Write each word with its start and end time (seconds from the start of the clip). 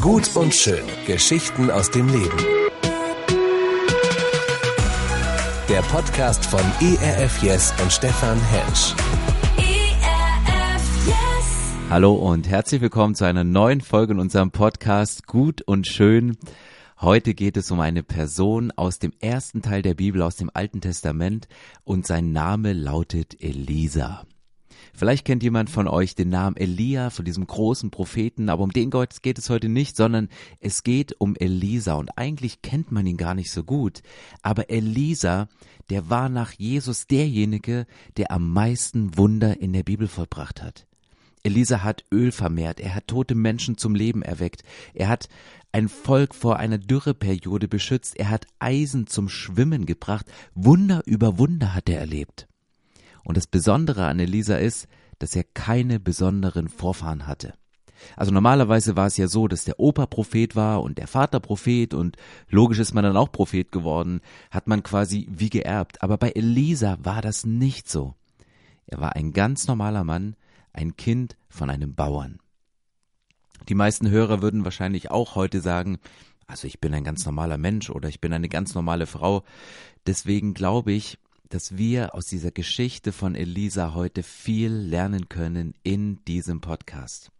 Gut 0.00 0.34
und 0.36 0.54
schön. 0.54 0.84
Geschichten 1.06 1.70
aus 1.70 1.90
dem 1.90 2.08
Leben. 2.08 2.36
Der 5.68 5.80
Podcast 5.82 6.44
von 6.46 6.60
ERF 6.80 7.42
Yes 7.42 7.72
und 7.82 7.92
Stefan 7.92 8.38
Hensch. 8.40 8.94
ERF 9.56 11.06
Yes. 11.06 11.16
Hallo 11.88 12.14
und 12.14 12.48
herzlich 12.48 12.80
willkommen 12.80 13.14
zu 13.14 13.24
einer 13.24 13.44
neuen 13.44 13.80
Folge 13.80 14.12
in 14.12 14.20
unserem 14.20 14.50
Podcast 14.50 15.26
Gut 15.26 15.62
und 15.62 15.86
Schön. 15.86 16.36
Heute 17.00 17.34
geht 17.34 17.56
es 17.56 17.70
um 17.70 17.80
eine 17.80 18.02
Person 18.02 18.72
aus 18.72 18.98
dem 18.98 19.12
ersten 19.20 19.62
Teil 19.62 19.82
der 19.82 19.94
Bibel, 19.94 20.22
aus 20.22 20.36
dem 20.36 20.50
Alten 20.52 20.80
Testament 20.80 21.48
und 21.84 22.06
sein 22.06 22.32
Name 22.32 22.72
lautet 22.72 23.42
Elisa. 23.42 24.24
Vielleicht 24.96 25.24
kennt 25.24 25.42
jemand 25.42 25.70
von 25.70 25.88
euch 25.88 26.14
den 26.14 26.28
Namen 26.28 26.56
Elia, 26.56 27.10
von 27.10 27.24
diesem 27.24 27.48
großen 27.48 27.90
Propheten, 27.90 28.48
aber 28.48 28.62
um 28.62 28.70
den 28.70 28.90
geht 28.90 29.38
es 29.38 29.50
heute 29.50 29.68
nicht, 29.68 29.96
sondern 29.96 30.28
es 30.60 30.84
geht 30.84 31.20
um 31.20 31.34
Elisa 31.34 31.94
und 31.94 32.16
eigentlich 32.16 32.62
kennt 32.62 32.92
man 32.92 33.04
ihn 33.04 33.16
gar 33.16 33.34
nicht 33.34 33.50
so 33.50 33.64
gut. 33.64 34.02
Aber 34.42 34.70
Elisa, 34.70 35.48
der 35.90 36.10
war 36.10 36.28
nach 36.28 36.52
Jesus 36.52 37.08
derjenige, 37.08 37.86
der 38.16 38.30
am 38.30 38.52
meisten 38.52 39.16
Wunder 39.16 39.60
in 39.60 39.72
der 39.72 39.82
Bibel 39.82 40.06
vollbracht 40.06 40.62
hat. 40.62 40.86
Elisa 41.42 41.82
hat 41.82 42.04
Öl 42.12 42.30
vermehrt, 42.30 42.78
er 42.78 42.94
hat 42.94 43.08
tote 43.08 43.34
Menschen 43.34 43.76
zum 43.76 43.96
Leben 43.96 44.22
erweckt, 44.22 44.62
er 44.94 45.08
hat 45.08 45.28
ein 45.72 45.88
Volk 45.88 46.36
vor 46.36 46.58
einer 46.58 46.78
Dürreperiode 46.78 47.66
beschützt, 47.66 48.16
er 48.16 48.30
hat 48.30 48.46
Eisen 48.60 49.08
zum 49.08 49.28
Schwimmen 49.28 49.86
gebracht, 49.86 50.26
Wunder 50.54 51.02
über 51.04 51.36
Wunder 51.36 51.74
hat 51.74 51.88
er 51.88 51.98
erlebt. 51.98 52.46
Und 53.24 53.36
das 53.36 53.46
Besondere 53.46 54.06
an 54.06 54.20
Elisa 54.20 54.56
ist, 54.56 54.86
dass 55.18 55.34
er 55.34 55.44
keine 55.44 56.00
besonderen 56.00 56.68
Vorfahren 56.68 57.26
hatte. 57.26 57.54
Also 58.16 58.32
normalerweise 58.32 58.96
war 58.96 59.06
es 59.06 59.16
ja 59.16 59.28
so, 59.28 59.48
dass 59.48 59.64
der 59.64 59.80
Opa 59.80 60.06
Prophet 60.06 60.56
war 60.56 60.82
und 60.82 60.98
der 60.98 61.06
Vater 61.06 61.40
Prophet 61.40 61.94
und 61.94 62.16
logisch 62.48 62.78
ist 62.78 62.94
man 62.94 63.04
dann 63.04 63.16
auch 63.16 63.32
Prophet 63.32 63.72
geworden, 63.72 64.20
hat 64.50 64.66
man 64.66 64.82
quasi 64.82 65.26
wie 65.30 65.50
geerbt. 65.50 66.02
Aber 66.02 66.18
bei 66.18 66.30
Elisa 66.30 66.98
war 67.02 67.22
das 67.22 67.46
nicht 67.46 67.88
so. 67.88 68.14
Er 68.86 69.00
war 69.00 69.16
ein 69.16 69.32
ganz 69.32 69.66
normaler 69.66 70.04
Mann, 70.04 70.36
ein 70.72 70.96
Kind 70.96 71.36
von 71.48 71.70
einem 71.70 71.94
Bauern. 71.94 72.38
Die 73.68 73.74
meisten 73.74 74.10
Hörer 74.10 74.42
würden 74.42 74.64
wahrscheinlich 74.64 75.10
auch 75.10 75.36
heute 75.36 75.60
sagen, 75.60 75.98
also 76.46 76.66
ich 76.66 76.80
bin 76.80 76.92
ein 76.92 77.04
ganz 77.04 77.24
normaler 77.24 77.56
Mensch 77.56 77.88
oder 77.88 78.08
ich 78.08 78.20
bin 78.20 78.32
eine 78.32 78.50
ganz 78.50 78.74
normale 78.74 79.06
Frau. 79.06 79.44
Deswegen 80.06 80.52
glaube 80.52 80.92
ich, 80.92 81.18
dass 81.48 81.76
wir 81.76 82.14
aus 82.14 82.26
dieser 82.26 82.50
Geschichte 82.50 83.12
von 83.12 83.34
Elisa 83.34 83.94
heute 83.94 84.22
viel 84.22 84.72
lernen 84.72 85.28
können 85.28 85.74
in 85.82 86.24
diesem 86.24 86.60
Podcast. 86.60 87.30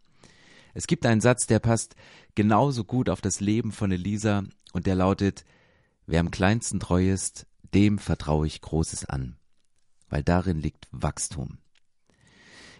Es 0.73 0.87
gibt 0.87 1.05
einen 1.05 1.21
Satz, 1.21 1.47
der 1.47 1.59
passt 1.59 1.95
genauso 2.35 2.83
gut 2.83 3.09
auf 3.09 3.21
das 3.21 3.39
Leben 3.39 3.71
von 3.71 3.91
Elisa 3.91 4.43
und 4.73 4.85
der 4.85 4.95
lautet, 4.95 5.45
wer 6.05 6.19
am 6.19 6.31
kleinsten 6.31 6.79
treu 6.79 7.09
ist, 7.09 7.47
dem 7.73 7.97
vertraue 7.97 8.47
ich 8.47 8.61
Großes 8.61 9.05
an, 9.05 9.37
weil 10.09 10.23
darin 10.23 10.59
liegt 10.59 10.87
Wachstum. 10.91 11.57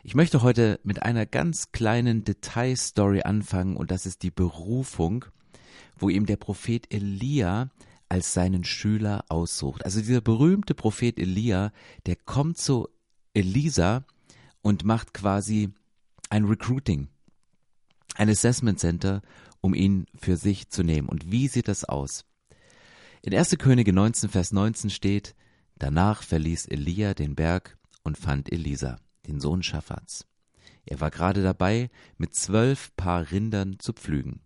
Ich 0.03 0.13
möchte 0.13 0.43
heute 0.43 0.79
mit 0.83 1.01
einer 1.01 1.25
ganz 1.25 1.71
kleinen 1.71 2.23
Detailstory 2.23 3.23
anfangen 3.23 3.75
und 3.75 3.89
das 3.91 4.05
ist 4.05 4.21
die 4.23 4.29
Berufung, 4.29 5.25
wo 5.97 6.09
ihm 6.09 6.25
der 6.25 6.37
Prophet 6.37 6.93
Elia 6.93 7.71
als 8.15 8.33
seinen 8.33 8.63
Schüler 8.63 9.25
aussucht. 9.27 9.83
Also 9.83 9.99
dieser 9.99 10.21
berühmte 10.21 10.73
Prophet 10.73 11.19
Elia, 11.19 11.73
der 12.05 12.15
kommt 12.15 12.57
zu 12.57 12.87
Elisa 13.33 14.05
und 14.61 14.85
macht 14.85 15.13
quasi 15.13 15.73
ein 16.29 16.45
Recruiting, 16.45 17.09
ein 18.15 18.29
Assessment 18.29 18.79
Center, 18.79 19.21
um 19.59 19.73
ihn 19.73 20.05
für 20.17 20.37
sich 20.37 20.69
zu 20.69 20.81
nehmen. 20.81 21.09
Und 21.09 21.29
wie 21.29 21.49
sieht 21.49 21.67
das 21.67 21.83
aus? 21.83 22.23
In 23.21 23.35
1. 23.35 23.57
Könige 23.57 23.91
19, 23.91 24.29
Vers 24.29 24.53
19 24.53 24.91
steht, 24.91 25.35
danach 25.77 26.23
verließ 26.23 26.67
Elia 26.67 27.15
den 27.15 27.35
Berg 27.35 27.77
und 28.03 28.17
fand 28.17 28.49
Elisa, 28.49 28.95
den 29.27 29.41
Sohn 29.41 29.61
Schaffats. 29.61 30.25
Er 30.85 31.01
war 31.01 31.11
gerade 31.11 31.43
dabei, 31.43 31.89
mit 32.17 32.33
zwölf 32.33 32.95
Paar 32.95 33.29
Rindern 33.29 33.77
zu 33.77 33.91
pflügen. 33.91 34.39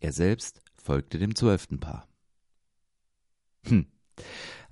Er 0.00 0.14
selbst 0.14 0.62
folgte 0.72 1.18
dem 1.18 1.34
zwölften 1.34 1.78
Paar. 1.78 2.08
Hm. 3.66 3.86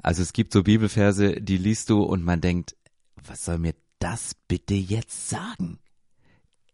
Also 0.02 0.22
es 0.22 0.32
gibt 0.32 0.52
so 0.52 0.62
Bibelverse, 0.62 1.40
die 1.40 1.56
liest 1.56 1.90
du 1.90 2.02
und 2.02 2.24
man 2.24 2.40
denkt, 2.40 2.76
was 3.24 3.44
soll 3.44 3.58
mir 3.58 3.74
das 3.98 4.34
bitte 4.48 4.74
jetzt 4.74 5.28
sagen? 5.28 5.78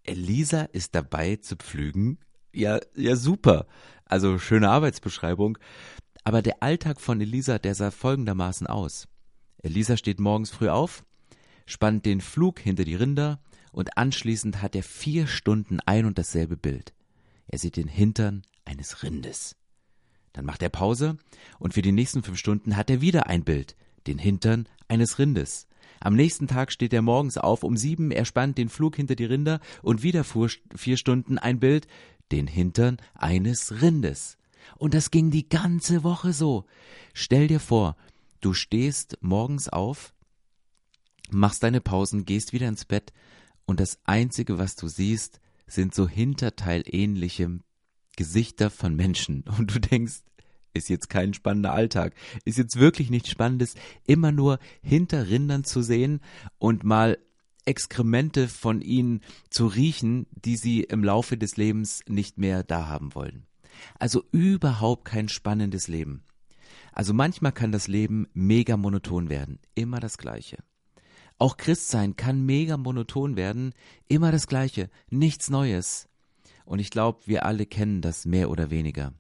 Elisa 0.05 0.63
ist 0.63 0.95
dabei 0.95 1.37
zu 1.37 1.57
pflügen? 1.57 2.19
Ja, 2.53 2.81
ja, 2.95 3.17
super. 3.17 3.67
Also 4.05 4.39
schöne 4.39 4.71
Arbeitsbeschreibung. 4.71 5.59
Aber 6.25 6.43
der 6.43 6.63
Alltag 6.63 7.01
von 7.01 7.21
Elisa, 7.21 7.59
der 7.59 7.75
sah 7.75 7.91
folgendermaßen 7.91 8.67
aus. 8.67 9.09
Elisa 9.59 9.97
steht 9.97 10.21
morgens 10.21 10.51
früh 10.51 10.69
auf, 10.69 11.05
spannt 11.67 12.07
den 12.07 12.21
Flug 12.21 12.61
hinter 12.61 12.85
die 12.85 12.95
Rinder 12.95 13.41
und 13.73 13.99
anschließend 13.99 14.63
hat 14.63 14.77
er 14.77 14.83
vier 14.83 15.27
Stunden 15.27 15.81
ein 15.81 16.07
und 16.07 16.19
dasselbe 16.19 16.57
Bild. 16.57 16.95
Er 17.49 17.59
sieht 17.59 17.77
den 17.77 17.89
Hintern 17.89 18.43
eines 18.65 19.03
Rindes. 19.03 19.57
Dann 20.37 20.45
macht 20.45 20.63
er 20.63 20.69
Pause 20.69 21.17
und 21.59 21.73
für 21.73 21.81
die 21.81 21.93
nächsten 21.93 22.23
fünf 22.23 22.39
Stunden 22.39 22.77
hat 22.77 22.91
er 22.91 23.01
wieder 23.01 23.27
ein 23.27 23.43
Bild, 23.43 23.75
den 24.07 24.19
Hintern 24.19 24.69
eines 24.87 25.19
Rindes. 25.19 25.67
Am 25.99 26.15
nächsten 26.15 26.47
Tag 26.47 26.71
steht 26.71 26.93
er 26.93 27.01
morgens 27.01 27.39
auf 27.39 27.63
um 27.63 27.79
sieben, 27.79 28.11
er 28.11 28.27
spannt 28.27 28.59
den 28.59 28.69
Flug 28.69 28.97
hinter 28.97 29.15
die 29.15 29.25
Rinder 29.25 29.61
und 29.81 30.03
wieder 30.03 30.25
fuhr 30.25 30.51
vier 30.75 30.99
Stunden 30.99 31.39
ein 31.39 31.59
Bild, 31.59 31.89
den 32.33 32.47
Hintern 32.49 32.99
eines 33.15 33.81
Rindes. 33.81 34.37
Und 34.77 34.93
das 34.93 35.11
ging 35.11 35.31
die 35.31 35.49
ganze 35.49 36.05
Woche 36.05 36.35
so. 36.35 36.67
Stell 37.15 37.49
dir 37.49 37.61
vor, 37.61 37.97
du 38.43 38.53
stehst 38.53 39.17
morgens 39.23 39.71
auf, 39.71 40.13
machst 41.31 41.63
deine 41.63 41.81
Pausen, 41.81 42.27
gehst 42.27 42.53
wieder 42.53 42.69
ins 42.69 42.85
Bett 42.85 43.15
und 43.65 43.81
das 43.81 44.01
Einzige, 44.05 44.59
was 44.59 44.77
du 44.77 44.87
siehst, 44.87 45.41
sind 45.67 45.95
so 45.95 46.07
hinterteilähnliche 46.07 47.61
Gesichter 48.17 48.71
von 48.71 48.97
Menschen 48.97 49.45
und 49.59 49.75
du 49.75 49.81
denkst, 49.81 50.23
ist 50.75 50.89
jetzt 50.89 51.09
kein 51.09 51.33
spannender 51.33 51.73
Alltag, 51.73 52.15
ist 52.45 52.59
jetzt 52.59 52.79
wirklich 52.79 53.11
nichts 53.11 53.31
Spannendes, 53.31 53.75
immer 54.07 54.33
nur 54.33 54.59
hinter 54.83 55.29
Rindern 55.29 55.65
zu 55.65 55.83
sehen 55.83 56.21
und 56.59 56.85
mal 56.85 57.19
Exkremente 57.65 58.47
von 58.47 58.81
ihnen 58.81 59.23
zu 59.51 59.67
riechen, 59.67 60.27
die 60.31 60.57
sie 60.57 60.83
im 60.83 61.03
Laufe 61.03 61.37
des 61.37 61.57
Lebens 61.57 62.05
nicht 62.07 62.39
mehr 62.39 62.63
da 62.63 62.87
haben 62.87 63.15
wollen. 63.17 63.45
Also 63.99 64.23
überhaupt 64.31 65.05
kein 65.05 65.29
spannendes 65.29 65.89
Leben. 65.89 66.23
Also 66.93 67.13
manchmal 67.13 67.53
kann 67.53 67.73
das 67.73 67.89
Leben 67.89 68.29
mega 68.33 68.77
monoton 68.77 69.29
werden, 69.29 69.59
immer 69.75 69.99
das 69.99 70.17
Gleiche. 70.17 70.59
Auch 71.39 71.57
Christsein 71.57 72.17
kann 72.17 72.47
mega 72.47 72.77
monoton 72.77 73.37
werden, 73.37 73.75
immer 74.09 74.31
das 74.31 74.47
Gleiche, 74.47 74.89
nichts 75.11 75.51
Neues. 75.51 76.09
Und 76.67 76.81
ich 76.81 76.91
glaube, 76.91 77.21
wir 77.25 77.47
alle 77.47 77.65
kennen 77.65 78.03
das 78.03 78.27
mehr 78.27 78.51
oder 78.51 78.71
weniger. 78.71 79.15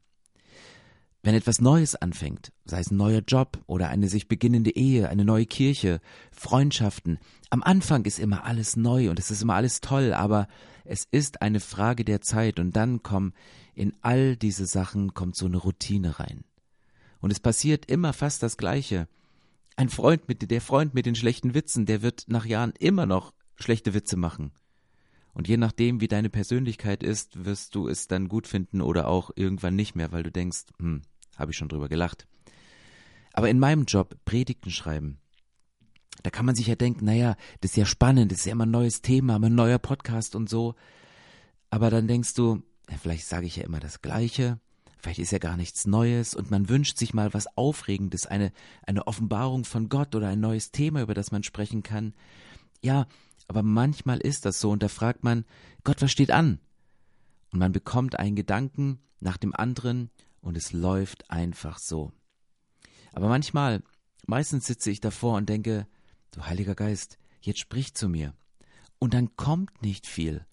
Wenn 1.22 1.34
etwas 1.34 1.60
Neues 1.60 1.96
anfängt, 1.96 2.52
sei 2.66 2.80
es 2.80 2.90
ein 2.90 2.96
neuer 2.96 3.22
Job 3.26 3.58
oder 3.66 3.88
eine 3.88 4.08
sich 4.08 4.28
beginnende 4.28 4.76
Ehe, 4.76 5.08
eine 5.08 5.24
neue 5.24 5.46
Kirche, 5.46 6.00
Freundschaften, 6.30 7.18
am 7.50 7.62
Anfang 7.62 8.04
ist 8.04 8.18
immer 8.18 8.44
alles 8.44 8.76
neu 8.76 9.10
und 9.10 9.18
es 9.18 9.30
ist 9.30 9.42
immer 9.42 9.54
alles 9.54 9.80
toll, 9.80 10.12
aber 10.12 10.46
es 10.84 11.04
ist 11.10 11.42
eine 11.42 11.58
Frage 11.58 12.04
der 12.04 12.20
Zeit 12.20 12.60
und 12.60 12.76
dann 12.76 13.02
kommen 13.02 13.32
in 13.74 13.92
all 14.02 14.36
diese 14.36 14.66
Sachen 14.66 15.14
kommt 15.14 15.36
so 15.36 15.46
eine 15.46 15.56
Routine 15.56 16.20
rein. 16.20 16.44
Und 17.20 17.32
es 17.32 17.40
passiert 17.40 17.86
immer 17.86 18.12
fast 18.12 18.42
das 18.42 18.56
Gleiche. 18.56 19.08
Ein 19.74 19.88
Freund 19.88 20.28
mit, 20.28 20.48
der 20.48 20.60
Freund 20.60 20.94
mit 20.94 21.06
den 21.06 21.16
schlechten 21.16 21.54
Witzen, 21.54 21.86
der 21.86 22.02
wird 22.02 22.26
nach 22.28 22.46
Jahren 22.46 22.72
immer 22.78 23.06
noch 23.06 23.34
schlechte 23.56 23.94
Witze 23.94 24.16
machen. 24.16 24.52
Und 25.36 25.48
je 25.48 25.58
nachdem, 25.58 26.00
wie 26.00 26.08
deine 26.08 26.30
Persönlichkeit 26.30 27.02
ist, 27.02 27.44
wirst 27.44 27.74
du 27.74 27.88
es 27.88 28.08
dann 28.08 28.26
gut 28.26 28.46
finden 28.46 28.80
oder 28.80 29.06
auch 29.06 29.30
irgendwann 29.36 29.76
nicht 29.76 29.94
mehr, 29.94 30.10
weil 30.10 30.22
du 30.22 30.32
denkst, 30.32 30.60
hm, 30.78 31.02
habe 31.36 31.50
ich 31.50 31.58
schon 31.58 31.68
drüber 31.68 31.90
gelacht. 31.90 32.26
Aber 33.34 33.50
in 33.50 33.58
meinem 33.58 33.84
Job, 33.84 34.16
Predigten 34.24 34.70
schreiben, 34.70 35.18
da 36.22 36.30
kann 36.30 36.46
man 36.46 36.54
sich 36.54 36.68
ja 36.68 36.74
denken, 36.74 37.04
naja, 37.04 37.36
das 37.60 37.72
ist 37.72 37.76
ja 37.76 37.84
spannend, 37.84 38.32
das 38.32 38.38
ist 38.38 38.44
ja 38.46 38.52
immer 38.52 38.64
ein 38.64 38.70
neues 38.70 39.02
Thema, 39.02 39.36
immer 39.36 39.48
ein 39.48 39.54
neuer 39.54 39.78
Podcast 39.78 40.34
und 40.36 40.48
so. 40.48 40.74
Aber 41.68 41.90
dann 41.90 42.08
denkst 42.08 42.32
du, 42.32 42.62
vielleicht 42.98 43.26
sage 43.26 43.44
ich 43.44 43.56
ja 43.56 43.64
immer 43.64 43.78
das 43.78 44.00
Gleiche, 44.00 44.58
vielleicht 44.96 45.18
ist 45.18 45.32
ja 45.32 45.38
gar 45.38 45.58
nichts 45.58 45.86
Neues 45.86 46.34
und 46.34 46.50
man 46.50 46.70
wünscht 46.70 46.96
sich 46.96 47.12
mal 47.12 47.34
was 47.34 47.58
Aufregendes, 47.58 48.24
eine, 48.24 48.52
eine 48.86 49.06
Offenbarung 49.06 49.66
von 49.66 49.90
Gott 49.90 50.14
oder 50.14 50.28
ein 50.28 50.40
neues 50.40 50.70
Thema, 50.70 51.02
über 51.02 51.12
das 51.12 51.30
man 51.30 51.42
sprechen 51.42 51.82
kann. 51.82 52.14
Ja, 52.80 53.06
aber 53.48 53.62
manchmal 53.62 54.18
ist 54.18 54.44
das 54.44 54.60
so 54.60 54.70
und 54.70 54.82
da 54.82 54.88
fragt 54.88 55.24
man, 55.24 55.44
Gott, 55.84 56.02
was 56.02 56.12
steht 56.12 56.30
an? 56.30 56.58
Und 57.52 57.60
man 57.60 57.72
bekommt 57.72 58.18
einen 58.18 58.36
Gedanken 58.36 58.98
nach 59.20 59.36
dem 59.36 59.54
anderen 59.54 60.10
und 60.40 60.56
es 60.56 60.72
läuft 60.72 61.30
einfach 61.30 61.78
so. 61.78 62.12
Aber 63.12 63.28
manchmal, 63.28 63.82
meistens 64.26 64.66
sitze 64.66 64.90
ich 64.90 65.00
davor 65.00 65.36
und 65.36 65.48
denke, 65.48 65.86
du 66.32 66.44
Heiliger 66.44 66.74
Geist, 66.74 67.18
jetzt 67.40 67.60
sprich 67.60 67.94
zu 67.94 68.08
mir. 68.08 68.34
Und 68.98 69.14
dann 69.14 69.36
kommt 69.36 69.82
nicht 69.82 70.06
viel. 70.06 70.44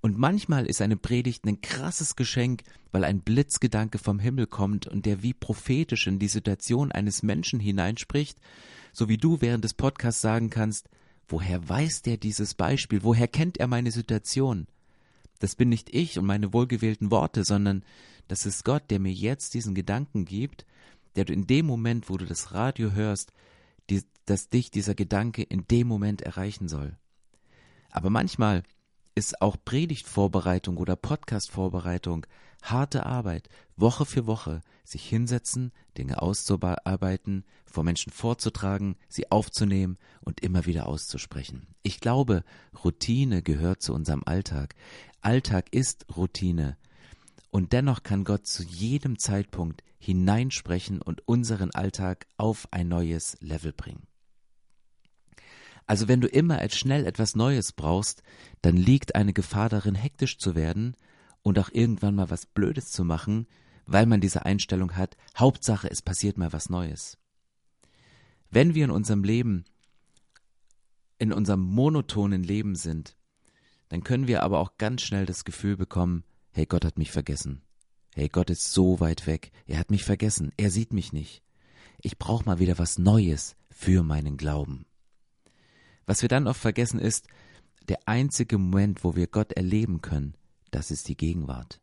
Und 0.00 0.18
manchmal 0.18 0.66
ist 0.66 0.82
eine 0.82 0.96
Predigt 0.96 1.46
ein 1.46 1.60
krasses 1.60 2.16
Geschenk, 2.16 2.64
weil 2.90 3.04
ein 3.04 3.20
Blitzgedanke 3.20 3.98
vom 3.98 4.18
Himmel 4.18 4.48
kommt 4.48 4.88
und 4.88 5.06
der 5.06 5.22
wie 5.22 5.32
prophetisch 5.32 6.08
in 6.08 6.18
die 6.18 6.28
Situation 6.28 6.90
eines 6.90 7.22
Menschen 7.22 7.60
hineinspricht, 7.60 8.38
so 8.92 9.08
wie 9.08 9.16
du 9.16 9.40
während 9.40 9.64
des 9.64 9.74
Podcasts 9.74 10.20
sagen 10.20 10.50
kannst, 10.50 10.88
woher 11.32 11.68
weiß 11.68 12.02
der 12.02 12.18
dieses 12.18 12.54
Beispiel, 12.54 13.02
woher 13.02 13.26
kennt 13.26 13.58
er 13.58 13.66
meine 13.66 13.90
Situation? 13.90 14.66
Das 15.40 15.56
bin 15.56 15.70
nicht 15.70 15.92
ich 15.92 16.18
und 16.18 16.26
meine 16.26 16.52
wohlgewählten 16.52 17.10
Worte, 17.10 17.42
sondern 17.42 17.84
das 18.28 18.46
ist 18.46 18.64
Gott, 18.64 18.84
der 18.90 19.00
mir 19.00 19.12
jetzt 19.12 19.54
diesen 19.54 19.74
Gedanken 19.74 20.24
gibt, 20.24 20.66
der 21.16 21.24
du 21.24 21.32
in 21.32 21.46
dem 21.46 21.66
Moment, 21.66 22.08
wo 22.08 22.16
du 22.16 22.26
das 22.26 22.52
Radio 22.52 22.92
hörst, 22.92 23.32
die, 23.90 24.02
dass 24.26 24.50
dich 24.50 24.70
dieser 24.70 24.94
Gedanke 24.94 25.42
in 25.42 25.66
dem 25.66 25.88
Moment 25.88 26.22
erreichen 26.22 26.68
soll. 26.68 26.96
Aber 27.90 28.10
manchmal 28.10 28.62
ist 29.14 29.42
auch 29.42 29.56
Predigtvorbereitung 29.64 30.76
oder 30.76 30.96
Podcastvorbereitung 30.96 32.26
harte 32.62 33.04
Arbeit, 33.06 33.48
Woche 33.76 34.06
für 34.06 34.26
Woche, 34.26 34.60
sich 34.84 35.08
hinsetzen, 35.08 35.72
Dinge 35.98 36.22
auszuarbeiten, 36.22 37.44
vor 37.64 37.84
Menschen 37.84 38.12
vorzutragen, 38.12 38.96
sie 39.08 39.30
aufzunehmen 39.30 39.98
und 40.20 40.40
immer 40.40 40.66
wieder 40.66 40.86
auszusprechen. 40.86 41.66
Ich 41.82 42.00
glaube, 42.00 42.44
Routine 42.84 43.42
gehört 43.42 43.82
zu 43.82 43.92
unserem 43.92 44.22
Alltag. 44.24 44.74
Alltag 45.20 45.66
ist 45.72 46.06
Routine. 46.16 46.76
Und 47.50 47.72
dennoch 47.72 48.02
kann 48.02 48.24
Gott 48.24 48.46
zu 48.46 48.62
jedem 48.62 49.18
Zeitpunkt 49.18 49.82
hineinsprechen 49.98 51.02
und 51.02 51.26
unseren 51.28 51.70
Alltag 51.72 52.26
auf 52.36 52.66
ein 52.70 52.88
neues 52.88 53.36
Level 53.40 53.72
bringen. 53.72 54.06
Also 55.86 56.08
wenn 56.08 56.20
du 56.20 56.28
immer 56.28 56.58
als 56.58 56.76
schnell 56.76 57.06
etwas 57.06 57.34
Neues 57.34 57.72
brauchst, 57.72 58.22
dann 58.62 58.76
liegt 58.76 59.14
eine 59.14 59.32
Gefahr 59.32 59.68
darin, 59.68 59.94
hektisch 59.94 60.38
zu 60.38 60.54
werden 60.54 60.96
und 61.42 61.58
auch 61.58 61.70
irgendwann 61.72 62.14
mal 62.14 62.30
was 62.30 62.46
Blödes 62.46 62.90
zu 62.90 63.04
machen, 63.04 63.46
weil 63.86 64.06
man 64.06 64.20
diese 64.20 64.44
Einstellung 64.46 64.96
hat, 64.96 65.16
Hauptsache 65.36 65.90
es 65.90 66.02
passiert 66.02 66.38
mal 66.38 66.52
was 66.52 66.70
Neues. 66.70 67.18
Wenn 68.50 68.74
wir 68.74 68.84
in 68.84 68.90
unserem 68.90 69.24
Leben, 69.24 69.64
in 71.18 71.32
unserem 71.32 71.60
monotonen 71.60 72.42
Leben 72.42 72.74
sind, 72.74 73.16
dann 73.88 74.04
können 74.04 74.28
wir 74.28 74.42
aber 74.42 74.60
auch 74.60 74.78
ganz 74.78 75.02
schnell 75.02 75.26
das 75.26 75.44
Gefühl 75.44 75.76
bekommen, 75.76 76.24
hey, 76.52 76.66
Gott 76.66 76.84
hat 76.84 76.98
mich 76.98 77.10
vergessen. 77.10 77.62
Hey, 78.14 78.28
Gott 78.28 78.50
ist 78.50 78.72
so 78.72 79.00
weit 79.00 79.26
weg. 79.26 79.52
Er 79.66 79.78
hat 79.78 79.90
mich 79.90 80.04
vergessen. 80.04 80.52
Er 80.58 80.70
sieht 80.70 80.92
mich 80.92 81.12
nicht. 81.12 81.42
Ich 82.00 82.18
brauche 82.18 82.44
mal 82.44 82.58
wieder 82.58 82.78
was 82.78 82.98
Neues 82.98 83.56
für 83.70 84.02
meinen 84.02 84.36
Glauben. 84.36 84.84
Was 86.06 86.22
wir 86.22 86.28
dann 86.28 86.46
oft 86.46 86.60
vergessen 86.60 86.98
ist, 86.98 87.26
der 87.88 87.98
einzige 88.06 88.58
Moment, 88.58 89.04
wo 89.04 89.16
wir 89.16 89.26
Gott 89.26 89.52
erleben 89.52 90.00
können, 90.00 90.34
das 90.70 90.90
ist 90.90 91.08
die 91.08 91.16
Gegenwart. 91.16 91.80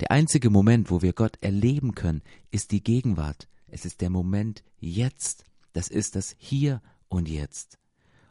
Der 0.00 0.10
einzige 0.10 0.50
Moment, 0.50 0.90
wo 0.90 1.02
wir 1.02 1.12
Gott 1.12 1.36
erleben 1.40 1.94
können, 1.94 2.22
ist 2.50 2.70
die 2.72 2.82
Gegenwart. 2.82 3.48
Es 3.66 3.84
ist 3.84 4.00
der 4.00 4.10
Moment 4.10 4.62
jetzt. 4.78 5.44
Das 5.72 5.88
ist 5.88 6.16
das 6.16 6.34
Hier 6.38 6.80
und 7.08 7.28
Jetzt. 7.28 7.78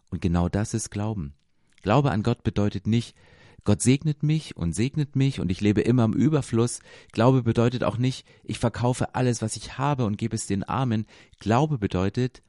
Und 0.09 0.21
genau 0.21 0.49
das 0.49 0.73
ist 0.73 0.89
Glauben. 0.89 1.33
Glaube 1.81 2.11
an 2.11 2.23
Gott 2.23 2.43
bedeutet 2.43 2.87
nicht, 2.87 3.15
Gott 3.63 3.81
segnet 3.81 4.23
mich 4.23 4.57
und 4.57 4.73
segnet 4.73 5.15
mich 5.15 5.39
und 5.39 5.51
ich 5.51 5.61
lebe 5.61 5.81
immer 5.81 6.05
im 6.05 6.13
Überfluss. 6.13 6.79
Glaube 7.11 7.43
bedeutet 7.43 7.83
auch 7.83 7.97
nicht, 7.97 8.25
ich 8.43 8.57
verkaufe 8.57 9.15
alles, 9.15 9.41
was 9.41 9.55
ich 9.55 9.77
habe 9.77 10.05
und 10.05 10.17
gebe 10.17 10.35
es 10.35 10.47
den 10.47 10.63
Armen. 10.63 11.05
Glaube 11.39 11.77
bedeutet, 11.77 12.41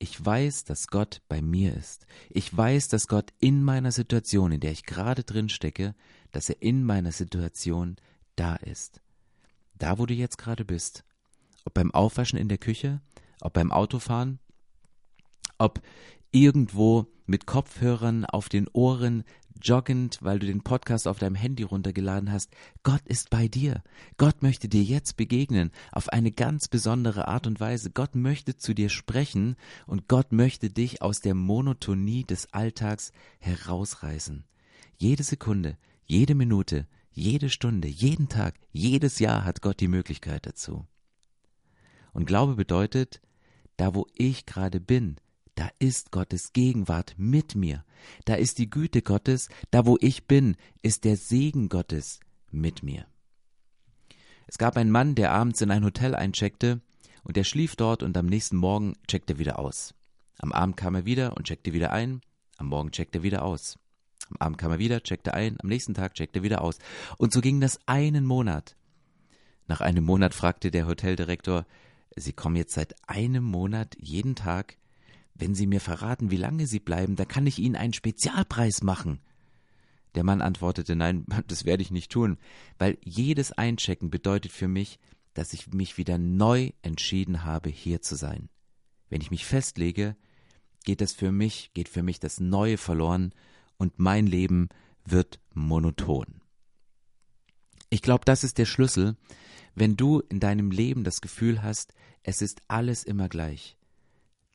ich 0.00 0.24
weiß, 0.24 0.64
dass 0.64 0.88
Gott 0.88 1.20
bei 1.28 1.42
mir 1.42 1.76
ist. 1.76 2.06
Ich 2.30 2.56
weiß, 2.56 2.88
dass 2.88 3.06
Gott 3.06 3.34
in 3.38 3.62
meiner 3.62 3.92
Situation, 3.92 4.50
in 4.50 4.60
der 4.60 4.72
ich 4.72 4.84
gerade 4.84 5.22
drin 5.24 5.50
stecke, 5.50 5.94
dass 6.32 6.48
er 6.48 6.62
in 6.62 6.84
meiner 6.84 7.12
Situation 7.12 7.96
da 8.34 8.56
ist. 8.56 9.02
Da, 9.74 9.98
wo 9.98 10.06
du 10.06 10.14
jetzt 10.14 10.38
gerade 10.38 10.64
bist. 10.64 11.04
Ob 11.66 11.74
beim 11.74 11.92
Aufwaschen 11.92 12.38
in 12.38 12.48
der 12.48 12.56
Küche, 12.56 13.02
ob 13.42 13.52
beim 13.52 13.70
Autofahren, 13.70 14.38
ob 15.58 15.82
irgendwo 16.32 17.06
mit 17.26 17.44
Kopfhörern 17.44 18.24
auf 18.24 18.48
den 18.48 18.68
Ohren 18.72 19.22
joggend, 19.62 20.18
weil 20.20 20.38
du 20.38 20.46
den 20.46 20.62
Podcast 20.62 21.06
auf 21.06 21.18
deinem 21.18 21.34
Handy 21.34 21.62
runtergeladen 21.62 22.32
hast. 22.32 22.52
Gott 22.82 23.02
ist 23.06 23.30
bei 23.30 23.48
dir. 23.48 23.82
Gott 24.16 24.42
möchte 24.42 24.68
dir 24.68 24.82
jetzt 24.82 25.16
begegnen 25.16 25.70
auf 25.92 26.08
eine 26.08 26.32
ganz 26.32 26.68
besondere 26.68 27.28
Art 27.28 27.46
und 27.46 27.60
Weise. 27.60 27.90
Gott 27.90 28.14
möchte 28.14 28.56
zu 28.56 28.74
dir 28.74 28.88
sprechen 28.88 29.56
und 29.86 30.08
Gott 30.08 30.32
möchte 30.32 30.70
dich 30.70 31.02
aus 31.02 31.20
der 31.20 31.34
Monotonie 31.34 32.24
des 32.24 32.52
Alltags 32.52 33.12
herausreißen. 33.38 34.44
Jede 34.96 35.22
Sekunde, 35.22 35.78
jede 36.04 36.34
Minute, 36.34 36.86
jede 37.12 37.50
Stunde, 37.50 37.88
jeden 37.88 38.28
Tag, 38.28 38.54
jedes 38.72 39.18
Jahr 39.18 39.44
hat 39.44 39.62
Gott 39.62 39.80
die 39.80 39.88
Möglichkeit 39.88 40.46
dazu. 40.46 40.86
Und 42.12 42.26
Glaube 42.26 42.56
bedeutet, 42.56 43.20
da 43.76 43.94
wo 43.94 44.06
ich 44.14 44.46
gerade 44.46 44.80
bin, 44.80 45.16
da 45.54 45.70
ist 45.78 46.10
Gottes 46.10 46.52
Gegenwart 46.52 47.14
mit 47.16 47.54
mir. 47.54 47.84
Da 48.24 48.34
ist 48.34 48.58
die 48.58 48.70
Güte 48.70 49.02
Gottes, 49.02 49.48
da 49.70 49.86
wo 49.86 49.96
ich 50.00 50.26
bin, 50.26 50.56
ist 50.82 51.04
der 51.04 51.16
Segen 51.16 51.68
Gottes 51.68 52.20
mit 52.50 52.82
mir. 52.82 53.06
Es 54.46 54.58
gab 54.58 54.76
einen 54.76 54.90
Mann, 54.90 55.14
der 55.14 55.32
abends 55.32 55.60
in 55.60 55.70
ein 55.70 55.84
Hotel 55.84 56.14
eincheckte, 56.14 56.80
und 57.22 57.36
er 57.36 57.44
schlief 57.44 57.76
dort 57.76 58.02
und 58.02 58.16
am 58.16 58.26
nächsten 58.26 58.56
Morgen 58.56 58.94
checkte 59.06 59.38
wieder 59.38 59.58
aus. 59.58 59.94
Am 60.38 60.52
Abend 60.52 60.76
kam 60.76 60.94
er 60.94 61.04
wieder 61.04 61.36
und 61.36 61.46
checkte 61.46 61.72
wieder 61.72 61.92
ein, 61.92 62.22
am 62.56 62.68
Morgen 62.68 62.92
checkte 62.92 63.18
er 63.18 63.22
wieder 63.22 63.44
aus. 63.44 63.78
Am 64.30 64.36
Abend 64.38 64.58
kam 64.58 64.70
er 64.70 64.78
wieder, 64.78 65.02
checkte 65.02 65.34
ein, 65.34 65.56
am 65.60 65.68
nächsten 65.68 65.94
Tag 65.94 66.14
checkte 66.14 66.40
er 66.40 66.42
wieder 66.42 66.62
aus. 66.62 66.78
Und 67.18 67.32
so 67.32 67.40
ging 67.40 67.60
das 67.60 67.78
einen 67.86 68.24
Monat. 68.24 68.76
Nach 69.66 69.80
einem 69.80 70.04
Monat 70.04 70.34
fragte 70.34 70.70
der 70.70 70.86
Hoteldirektor, 70.86 71.66
Sie 72.16 72.32
kommen 72.32 72.56
jetzt 72.56 72.74
seit 72.74 72.94
einem 73.08 73.44
Monat 73.44 73.96
jeden 74.00 74.34
Tag 74.34 74.76
wenn 75.40 75.54
Sie 75.54 75.66
mir 75.66 75.80
verraten, 75.80 76.30
wie 76.30 76.36
lange 76.36 76.66
Sie 76.66 76.80
bleiben, 76.80 77.16
dann 77.16 77.28
kann 77.28 77.46
ich 77.46 77.58
Ihnen 77.58 77.76
einen 77.76 77.92
Spezialpreis 77.92 78.82
machen. 78.82 79.20
Der 80.14 80.24
Mann 80.24 80.42
antwortete, 80.42 80.96
nein, 80.96 81.24
das 81.46 81.64
werde 81.64 81.82
ich 81.82 81.90
nicht 81.90 82.12
tun, 82.12 82.38
weil 82.78 82.98
jedes 83.02 83.52
Einchecken 83.52 84.10
bedeutet 84.10 84.52
für 84.52 84.68
mich, 84.68 84.98
dass 85.34 85.52
ich 85.52 85.68
mich 85.68 85.96
wieder 85.96 86.18
neu 86.18 86.70
entschieden 86.82 87.44
habe, 87.44 87.70
hier 87.70 88.02
zu 88.02 88.16
sein. 88.16 88.48
Wenn 89.08 89.20
ich 89.20 89.30
mich 89.30 89.46
festlege, 89.46 90.16
geht 90.84 91.00
das 91.00 91.12
für 91.12 91.32
mich, 91.32 91.70
geht 91.72 91.88
für 91.88 92.02
mich 92.02 92.20
das 92.20 92.40
Neue 92.40 92.76
verloren 92.76 93.32
und 93.76 93.98
mein 93.98 94.26
Leben 94.26 94.68
wird 95.04 95.40
monoton. 95.54 96.40
Ich 97.90 98.02
glaube, 98.02 98.24
das 98.24 98.44
ist 98.44 98.58
der 98.58 98.66
Schlüssel, 98.66 99.16
wenn 99.74 99.96
du 99.96 100.20
in 100.20 100.40
deinem 100.40 100.70
Leben 100.70 101.04
das 101.04 101.20
Gefühl 101.20 101.62
hast, 101.62 101.94
es 102.22 102.42
ist 102.42 102.60
alles 102.68 103.04
immer 103.04 103.28
gleich. 103.28 103.76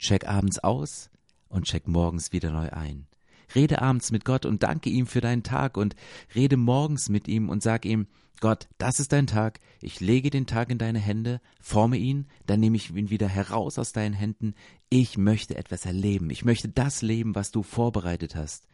Check 0.05 0.27
abends 0.27 0.59
aus 0.59 1.09
und 1.49 1.65
check 1.65 1.87
morgens 1.87 2.31
wieder 2.31 2.51
neu 2.51 2.69
ein. 2.69 3.07
Rede 3.55 3.81
abends 3.81 4.11
mit 4.11 4.23
Gott 4.23 4.45
und 4.45 4.61
danke 4.61 4.91
ihm 4.91 5.07
für 5.07 5.19
deinen 5.19 5.41
Tag 5.41 5.77
und 5.77 5.95
rede 6.35 6.57
morgens 6.57 7.09
mit 7.09 7.27
ihm 7.27 7.49
und 7.49 7.63
sag 7.63 7.85
ihm, 7.85 8.05
Gott, 8.39 8.69
das 8.77 8.99
ist 8.99 9.13
dein 9.13 9.25
Tag, 9.25 9.59
ich 9.81 10.01
lege 10.01 10.29
den 10.29 10.45
Tag 10.45 10.69
in 10.69 10.77
deine 10.77 10.99
Hände, 10.99 11.41
forme 11.59 11.97
ihn, 11.97 12.27
dann 12.45 12.59
nehme 12.59 12.77
ich 12.77 12.95
ihn 12.95 13.09
wieder 13.09 13.27
heraus 13.27 13.79
aus 13.79 13.93
deinen 13.93 14.13
Händen, 14.13 14.53
ich 14.89 15.17
möchte 15.17 15.55
etwas 15.55 15.87
erleben, 15.87 16.29
ich 16.29 16.45
möchte 16.45 16.69
das 16.69 17.01
leben, 17.01 17.33
was 17.33 17.49
du 17.49 17.63
vorbereitet 17.63 18.35
hast. 18.35 18.67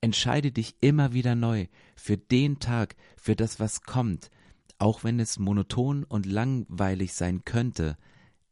Entscheide 0.00 0.52
dich 0.52 0.76
immer 0.80 1.12
wieder 1.14 1.34
neu 1.34 1.66
für 1.96 2.16
den 2.16 2.60
Tag, 2.60 2.94
für 3.16 3.34
das, 3.34 3.58
was 3.58 3.82
kommt, 3.82 4.30
auch 4.78 5.02
wenn 5.02 5.18
es 5.18 5.40
monoton 5.40 6.04
und 6.04 6.26
langweilig 6.26 7.12
sein 7.14 7.44
könnte, 7.44 7.96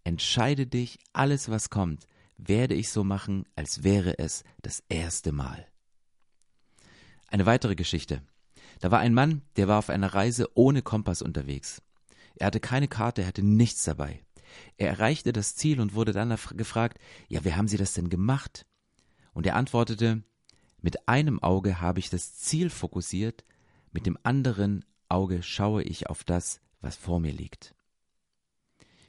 Entscheide 0.04 0.66
dich, 0.66 0.98
alles 1.12 1.48
was 1.48 1.70
kommt, 1.70 2.06
werde 2.36 2.74
ich 2.74 2.90
so 2.90 3.04
machen, 3.04 3.44
als 3.56 3.84
wäre 3.84 4.18
es 4.18 4.44
das 4.62 4.82
erste 4.88 5.32
Mal. 5.32 5.66
Eine 7.28 7.46
weitere 7.46 7.76
Geschichte. 7.76 8.22
Da 8.80 8.90
war 8.90 8.98
ein 8.98 9.14
Mann, 9.14 9.42
der 9.56 9.68
war 9.68 9.78
auf 9.78 9.90
einer 9.90 10.12
Reise 10.12 10.48
ohne 10.54 10.82
Kompass 10.82 11.22
unterwegs. 11.22 11.82
Er 12.34 12.46
hatte 12.46 12.60
keine 12.60 12.88
Karte, 12.88 13.22
er 13.22 13.28
hatte 13.28 13.42
nichts 13.44 13.84
dabei. 13.84 14.20
Er 14.76 14.88
erreichte 14.88 15.32
das 15.32 15.54
Ziel 15.54 15.80
und 15.80 15.94
wurde 15.94 16.12
dann 16.12 16.36
gefragt, 16.56 16.98
ja, 17.28 17.44
wie 17.44 17.54
haben 17.54 17.68
Sie 17.68 17.76
das 17.76 17.94
denn 17.94 18.08
gemacht? 18.08 18.66
Und 19.32 19.46
er 19.46 19.56
antwortete, 19.56 20.22
mit 20.80 21.08
einem 21.08 21.42
Auge 21.42 21.80
habe 21.80 22.00
ich 22.00 22.10
das 22.10 22.36
Ziel 22.36 22.68
fokussiert, 22.68 23.44
mit 23.92 24.04
dem 24.04 24.18
anderen 24.24 24.84
Auge 25.08 25.42
schaue 25.42 25.82
ich 25.84 26.08
auf 26.08 26.24
das, 26.24 26.60
was 26.80 26.96
vor 26.96 27.20
mir 27.20 27.32
liegt. 27.32 27.74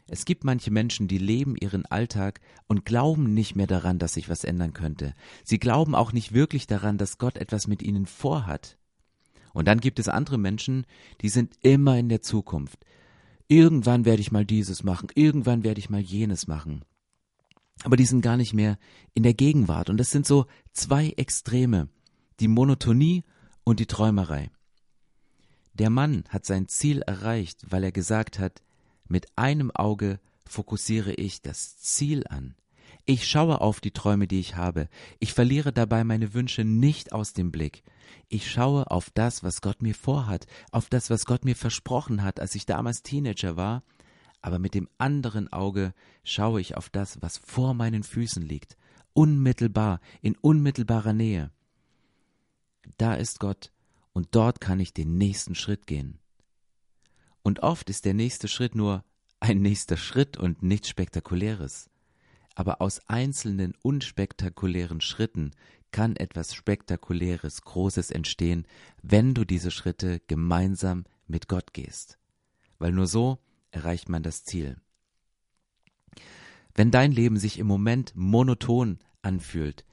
Es 0.07 0.25
gibt 0.25 0.43
manche 0.43 0.69
Menschen, 0.69 1.07
die 1.07 1.17
leben 1.17 1.55
ihren 1.55 1.85
Alltag 1.85 2.41
und 2.67 2.85
glauben 2.85 3.33
nicht 3.33 3.55
mehr 3.55 3.67
daran, 3.67 3.99
dass 3.99 4.13
sich 4.13 4.29
was 4.29 4.43
ändern 4.43 4.73
könnte. 4.73 5.13
Sie 5.43 5.59
glauben 5.59 5.95
auch 5.95 6.11
nicht 6.11 6.33
wirklich 6.33 6.67
daran, 6.67 6.97
dass 6.97 7.17
Gott 7.17 7.37
etwas 7.37 7.67
mit 7.67 7.81
ihnen 7.81 8.05
vorhat. 8.05 8.77
Und 9.53 9.67
dann 9.67 9.79
gibt 9.79 9.99
es 9.99 10.09
andere 10.09 10.37
Menschen, 10.37 10.85
die 11.21 11.29
sind 11.29 11.55
immer 11.61 11.97
in 11.97 12.09
der 12.09 12.21
Zukunft. 12.21 12.85
Irgendwann 13.47 14.03
werde 14.03 14.21
ich 14.21 14.31
mal 14.31 14.45
dieses 14.45 14.83
machen, 14.83 15.09
irgendwann 15.15 15.63
werde 15.63 15.79
ich 15.79 15.89
mal 15.89 16.01
jenes 16.01 16.47
machen. 16.47 16.83
Aber 17.83 17.97
die 17.97 18.05
sind 18.05 18.21
gar 18.21 18.37
nicht 18.37 18.53
mehr 18.53 18.77
in 19.13 19.23
der 19.23 19.33
Gegenwart. 19.33 19.89
Und 19.89 19.97
das 19.97 20.11
sind 20.11 20.25
so 20.25 20.45
zwei 20.71 21.09
Extreme. 21.09 21.89
Die 22.39 22.47
Monotonie 22.47 23.23
und 23.63 23.79
die 23.79 23.85
Träumerei. 23.85 24.49
Der 25.73 25.89
Mann 25.89 26.23
hat 26.29 26.45
sein 26.45 26.67
Ziel 26.67 27.01
erreicht, 27.01 27.65
weil 27.69 27.83
er 27.83 27.91
gesagt 27.91 28.39
hat, 28.39 28.61
mit 29.13 29.27
einem 29.35 29.69
Auge 29.69 30.19
fokussiere 30.43 31.13
ich 31.13 31.43
das 31.43 31.77
Ziel 31.77 32.25
an. 32.27 32.55
Ich 33.05 33.27
schaue 33.27 33.61
auf 33.61 33.79
die 33.79 33.91
Träume, 33.91 34.27
die 34.27 34.39
ich 34.39 34.55
habe. 34.55 34.89
Ich 35.19 35.33
verliere 35.33 35.71
dabei 35.71 36.03
meine 36.03 36.33
Wünsche 36.33 36.63
nicht 36.63 37.13
aus 37.13 37.33
dem 37.33 37.51
Blick. 37.51 37.83
Ich 38.27 38.49
schaue 38.49 38.89
auf 38.89 39.11
das, 39.11 39.43
was 39.43 39.61
Gott 39.61 39.83
mir 39.83 39.93
vorhat, 39.93 40.47
auf 40.71 40.89
das, 40.89 41.11
was 41.11 41.27
Gott 41.27 41.45
mir 41.45 41.55
versprochen 41.55 42.23
hat, 42.23 42.39
als 42.39 42.55
ich 42.55 42.65
damals 42.65 43.03
Teenager 43.03 43.55
war, 43.55 43.83
aber 44.41 44.57
mit 44.57 44.73
dem 44.73 44.89
anderen 44.97 45.53
Auge 45.53 45.93
schaue 46.23 46.59
ich 46.59 46.75
auf 46.75 46.89
das, 46.89 47.21
was 47.21 47.37
vor 47.37 47.75
meinen 47.75 48.01
Füßen 48.01 48.41
liegt, 48.41 48.77
unmittelbar, 49.13 49.99
in 50.21 50.35
unmittelbarer 50.41 51.13
Nähe. 51.13 51.51
Da 52.97 53.13
ist 53.13 53.39
Gott, 53.39 53.71
und 54.11 54.29
dort 54.31 54.59
kann 54.59 54.79
ich 54.79 54.91
den 54.91 55.19
nächsten 55.19 55.53
Schritt 55.53 55.85
gehen. 55.85 56.17
Und 57.43 57.61
oft 57.61 57.89
ist 57.89 58.05
der 58.05 58.13
nächste 58.13 58.47
Schritt 58.47 58.73
nur 58.73 59.03
ein 59.39 59.61
nächster 59.61 59.97
Schritt 59.97 60.37
und 60.37 60.63
nichts 60.63 60.87
Spektakuläres. 60.87 61.89
Aber 62.55 62.81
aus 62.81 63.01
einzelnen 63.07 63.73
unspektakulären 63.81 65.01
Schritten 65.01 65.51
kann 65.91 66.15
etwas 66.15 66.55
Spektakuläres, 66.55 67.61
Großes 67.61 68.11
entstehen, 68.11 68.65
wenn 69.01 69.33
du 69.33 69.43
diese 69.43 69.71
Schritte 69.71 70.21
gemeinsam 70.27 71.03
mit 71.27 71.47
Gott 71.49 71.73
gehst. 71.73 72.17
Weil 72.79 72.93
nur 72.93 73.07
so 73.07 73.39
erreicht 73.71 74.07
man 74.07 74.23
das 74.23 74.45
Ziel. 74.45 74.77
Wenn 76.73 76.89
dein 76.89 77.11
Leben 77.11 77.37
sich 77.37 77.59
im 77.59 77.67
Moment 77.67 78.13
monoton 78.15 78.99
anfühlt, 79.21 79.83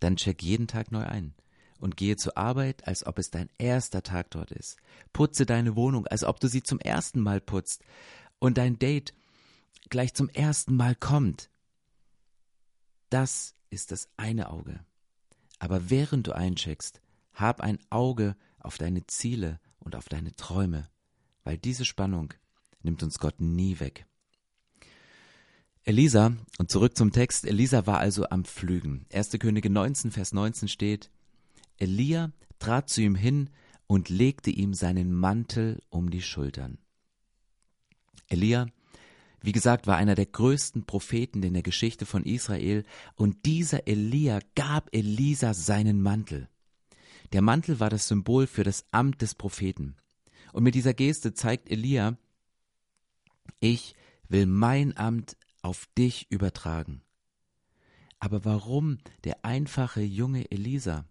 dann 0.00 0.16
check 0.16 0.42
jeden 0.42 0.66
Tag 0.68 0.92
neu 0.92 1.04
ein 1.04 1.34
und 1.78 1.96
gehe 1.96 2.16
zur 2.16 2.36
Arbeit, 2.36 2.86
als 2.86 3.06
ob 3.06 3.18
es 3.18 3.30
dein 3.30 3.48
erster 3.58 4.02
Tag 4.02 4.30
dort 4.30 4.50
ist. 4.52 4.76
Putze 5.12 5.46
deine 5.46 5.76
Wohnung, 5.76 6.06
als 6.06 6.24
ob 6.24 6.40
du 6.40 6.48
sie 6.48 6.62
zum 6.62 6.78
ersten 6.80 7.20
Mal 7.20 7.40
putzt 7.40 7.82
und 8.38 8.58
dein 8.58 8.78
Date 8.78 9.14
gleich 9.88 10.14
zum 10.14 10.28
ersten 10.28 10.76
Mal 10.76 10.94
kommt. 10.94 11.50
Das 13.10 13.54
ist 13.70 13.92
das 13.92 14.08
eine 14.16 14.50
Auge. 14.50 14.80
Aber 15.58 15.90
während 15.90 16.26
du 16.26 16.32
eincheckst, 16.34 17.00
hab 17.32 17.60
ein 17.60 17.78
Auge 17.90 18.36
auf 18.58 18.78
deine 18.78 19.06
Ziele 19.06 19.60
und 19.78 19.96
auf 19.96 20.08
deine 20.08 20.32
Träume, 20.34 20.88
weil 21.44 21.58
diese 21.58 21.84
Spannung 21.84 22.34
nimmt 22.82 23.02
uns 23.02 23.18
Gott 23.18 23.40
nie 23.40 23.80
weg. 23.80 24.06
Elisa, 25.84 26.32
und 26.58 26.70
zurück 26.70 26.96
zum 26.96 27.12
Text, 27.12 27.46
Elisa 27.46 27.86
war 27.86 27.98
also 27.98 28.28
am 28.28 28.44
Pflügen. 28.44 29.06
1. 29.10 29.30
Könige 29.38 29.70
19, 29.70 30.10
Vers 30.10 30.32
19 30.32 30.68
steht, 30.68 31.10
Elia 31.78 32.32
trat 32.58 32.88
zu 32.88 33.00
ihm 33.00 33.14
hin 33.14 33.50
und 33.86 34.08
legte 34.08 34.50
ihm 34.50 34.74
seinen 34.74 35.12
Mantel 35.12 35.80
um 35.88 36.10
die 36.10 36.22
Schultern. 36.22 36.78
Elia, 38.28 38.66
wie 39.40 39.52
gesagt, 39.52 39.86
war 39.86 39.96
einer 39.96 40.14
der 40.14 40.26
größten 40.26 40.84
Propheten 40.84 41.42
in 41.42 41.54
der 41.54 41.62
Geschichte 41.62 42.06
von 42.06 42.24
Israel, 42.24 42.84
und 43.14 43.46
dieser 43.46 43.86
Elia 43.86 44.40
gab 44.54 44.94
Elisa 44.94 45.54
seinen 45.54 46.02
Mantel. 46.02 46.48
Der 47.32 47.42
Mantel 47.42 47.80
war 47.80 47.90
das 47.90 48.08
Symbol 48.08 48.46
für 48.46 48.64
das 48.64 48.84
Amt 48.90 49.22
des 49.22 49.34
Propheten. 49.34 49.96
Und 50.52 50.64
mit 50.64 50.74
dieser 50.74 50.94
Geste 50.94 51.34
zeigt 51.34 51.70
Elia, 51.70 52.16
ich 53.60 53.94
will 54.28 54.46
mein 54.46 54.96
Amt 54.96 55.36
auf 55.62 55.88
dich 55.96 56.30
übertragen. 56.30 57.02
Aber 58.18 58.44
warum 58.44 58.98
der 59.24 59.44
einfache 59.44 60.00
junge 60.00 60.50
Elisa? 60.50 61.04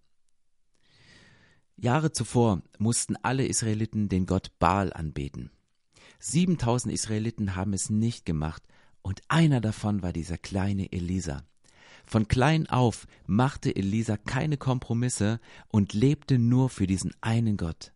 Jahre 1.78 2.12
zuvor 2.12 2.64
mussten 2.80 3.16
alle 3.18 3.46
Israeliten 3.46 4.10
den 4.10 4.26
Gott 4.26 4.52
Baal 4.60 4.92
anbeten. 4.92 5.52
7000 6.20 6.92
Israeliten 6.92 7.56
haben 7.56 7.74
es 7.74 7.90
nicht 7.92 8.26
gemacht 8.26 8.64
und 9.04 9.22
einer 9.28 9.62
davon 9.62 10.02
war 10.02 10.12
dieser 10.12 10.38
kleine 10.38 10.92
Elisa. 10.92 11.44
Von 12.06 12.28
klein 12.28 12.68
auf 12.68 13.06
machte 13.28 13.76
Elisa 13.76 14.18
keine 14.18 14.58
Kompromisse 14.58 15.40
und 15.68 15.94
lebte 15.94 16.40
nur 16.40 16.70
für 16.70 16.88
diesen 16.88 17.14
einen 17.22 17.58
Gott. 17.58 17.94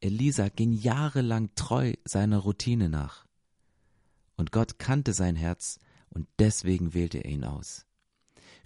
Elisa 0.00 0.48
ging 0.48 0.72
jahrelang 0.72 1.54
treu 1.54 1.94
seiner 2.04 2.38
Routine 2.38 2.88
nach. 2.88 3.24
Und 4.36 4.52
Gott 4.52 4.78
kannte 4.78 5.14
sein 5.14 5.36
Herz 5.36 5.78
und 6.10 6.28
deswegen 6.38 6.94
wählte 6.94 7.18
er 7.18 7.30
ihn 7.30 7.44
aus. 7.44 7.87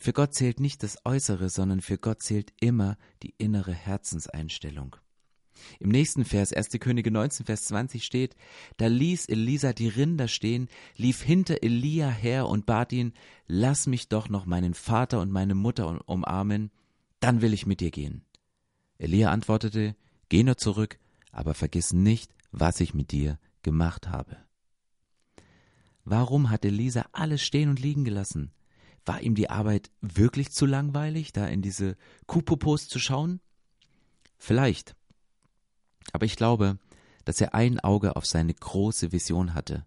Für 0.02 0.12
Gott 0.12 0.34
zählt 0.34 0.58
nicht 0.58 0.82
das 0.82 0.98
Äußere, 1.04 1.48
sondern 1.48 1.80
für 1.80 1.96
Gott 1.96 2.24
zählt 2.24 2.52
immer 2.60 2.98
die 3.22 3.34
innere 3.38 3.72
Herzenseinstellung. 3.72 4.96
Im 5.78 5.90
nächsten 5.90 6.24
Vers, 6.24 6.52
1. 6.52 6.70
Könige 6.80 7.12
19, 7.12 7.46
Vers 7.46 7.66
20 7.66 8.02
steht, 8.02 8.34
da 8.78 8.88
ließ 8.88 9.26
Elisa 9.26 9.72
die 9.72 9.86
Rinder 9.86 10.26
stehen, 10.26 10.66
lief 10.96 11.22
hinter 11.22 11.62
Elia 11.62 12.08
her 12.08 12.48
und 12.48 12.66
bat 12.66 12.92
ihn, 12.92 13.12
lass 13.46 13.86
mich 13.86 14.08
doch 14.08 14.28
noch 14.28 14.44
meinen 14.44 14.74
Vater 14.74 15.20
und 15.20 15.30
meine 15.30 15.54
Mutter 15.54 16.02
umarmen, 16.08 16.72
dann 17.20 17.40
will 17.40 17.52
ich 17.52 17.66
mit 17.66 17.78
dir 17.78 17.92
gehen. 17.92 18.24
Elia 18.98 19.30
antwortete, 19.30 19.94
geh 20.28 20.42
nur 20.42 20.56
zurück, 20.56 20.98
aber 21.30 21.54
vergiss 21.54 21.92
nicht, 21.92 22.34
was 22.50 22.80
ich 22.80 22.92
mit 22.92 23.12
dir 23.12 23.38
gemacht 23.62 24.08
habe. 24.08 24.36
Warum 26.04 26.50
hat 26.50 26.64
Elisa 26.64 27.06
alles 27.12 27.44
stehen 27.44 27.68
und 27.68 27.78
liegen 27.78 28.04
gelassen? 28.04 28.50
War 29.04 29.20
ihm 29.20 29.34
die 29.34 29.50
Arbeit 29.50 29.90
wirklich 30.00 30.52
zu 30.52 30.66
langweilig, 30.66 31.32
da 31.32 31.46
in 31.46 31.62
diese 31.62 31.96
Kupopos 32.26 32.88
zu 32.88 32.98
schauen? 32.98 33.40
Vielleicht. 34.38 34.94
Aber 36.12 36.24
ich 36.24 36.36
glaube, 36.36 36.78
dass 37.24 37.40
er 37.40 37.54
ein 37.54 37.80
Auge 37.80 38.16
auf 38.16 38.26
seine 38.26 38.54
große 38.54 39.12
Vision 39.12 39.54
hatte 39.54 39.86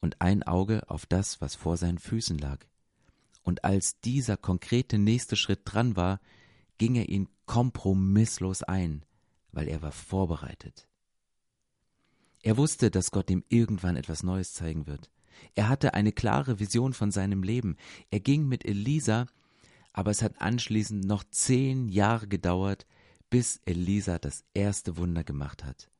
und 0.00 0.20
ein 0.20 0.42
Auge 0.42 0.88
auf 0.88 1.06
das, 1.06 1.40
was 1.40 1.54
vor 1.54 1.76
seinen 1.76 1.98
Füßen 1.98 2.38
lag. 2.38 2.64
Und 3.42 3.64
als 3.64 4.00
dieser 4.00 4.36
konkrete 4.36 4.98
nächste 4.98 5.36
Schritt 5.36 5.60
dran 5.64 5.96
war, 5.96 6.20
ging 6.76 6.94
er 6.94 7.08
ihn 7.08 7.28
kompromisslos 7.46 8.62
ein, 8.62 9.04
weil 9.52 9.68
er 9.68 9.82
war 9.82 9.92
vorbereitet. 9.92 10.86
Er 12.42 12.56
wusste, 12.56 12.90
dass 12.90 13.10
Gott 13.10 13.30
ihm 13.30 13.44
irgendwann 13.48 13.96
etwas 13.96 14.22
Neues 14.22 14.52
zeigen 14.52 14.86
wird. 14.86 15.10
Er 15.54 15.68
hatte 15.68 15.94
eine 15.94 16.12
klare 16.12 16.60
Vision 16.60 16.92
von 16.92 17.10
seinem 17.10 17.42
Leben. 17.42 17.76
Er 18.10 18.20
ging 18.20 18.46
mit 18.46 18.64
Elisa, 18.64 19.26
aber 19.92 20.10
es 20.10 20.22
hat 20.22 20.40
anschließend 20.40 21.04
noch 21.04 21.24
zehn 21.30 21.88
Jahre 21.88 22.28
gedauert, 22.28 22.86
bis 23.30 23.60
Elisa 23.64 24.18
das 24.18 24.44
erste 24.54 24.96
Wunder 24.96 25.24
gemacht 25.24 25.64
hat. 25.64 25.90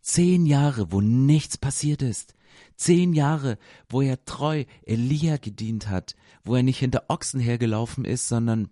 Zehn 0.00 0.46
Jahre, 0.46 0.90
wo 0.90 1.00
nichts 1.00 1.56
passiert 1.56 2.02
ist. 2.02 2.34
Zehn 2.76 3.12
Jahre, 3.12 3.58
wo 3.88 4.02
er 4.02 4.24
treu 4.24 4.64
Elia 4.84 5.36
gedient 5.36 5.88
hat, 5.88 6.16
wo 6.42 6.56
er 6.56 6.62
nicht 6.62 6.78
hinter 6.78 7.04
Ochsen 7.08 7.40
hergelaufen 7.40 8.04
ist, 8.04 8.28
sondern 8.28 8.68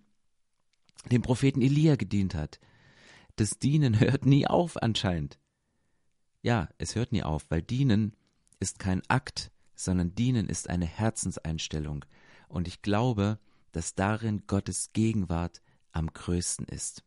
dem 1.11 1.23
Propheten 1.23 1.63
Elia 1.63 1.97
gedient 1.97 2.35
hat. 2.35 2.59
Das 3.37 3.59
Dienen 3.59 4.01
hört 4.01 4.27
nie 4.27 4.47
auf 4.47 4.83
anscheinend. 4.83 5.39
Ja, 6.43 6.69
es 6.79 6.95
hört 6.95 7.13
nie 7.13 7.23
auf, 7.23 7.47
weil 7.49 7.63
Dienen 7.63 8.17
ist 8.59 8.79
kein 8.79 9.03
Akt, 9.09 9.51
sondern 9.85 10.15
Dienen 10.15 10.49
ist 10.49 10.69
eine 10.69 10.87
Herzenseinstellung. 10.87 12.05
Und 12.49 12.69
ich 12.69 12.83
glaube, 12.83 13.39
dass 13.73 13.95
darin 13.95 14.45
Gottes 14.47 14.91
Gegenwart 14.93 15.63
am 15.93 16.13
größten 16.13 16.67
ist. 16.67 17.05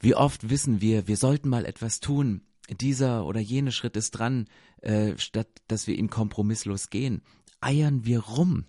Wie 0.00 0.14
oft 0.14 0.50
wissen 0.50 0.80
wir, 0.80 1.08
wir 1.08 1.16
sollten 1.16 1.48
mal 1.48 1.64
etwas 1.64 2.00
tun, 2.00 2.42
dieser 2.70 3.24
oder 3.26 3.40
jene 3.40 3.72
Schritt 3.72 3.96
ist 3.96 4.12
dran, 4.12 4.46
äh, 4.82 5.16
statt 5.18 5.48
dass 5.66 5.86
wir 5.86 5.96
ihn 5.96 6.10
kompromisslos 6.10 6.90
gehen, 6.90 7.22
eiern 7.60 8.04
wir 8.04 8.20
rum. 8.20 8.66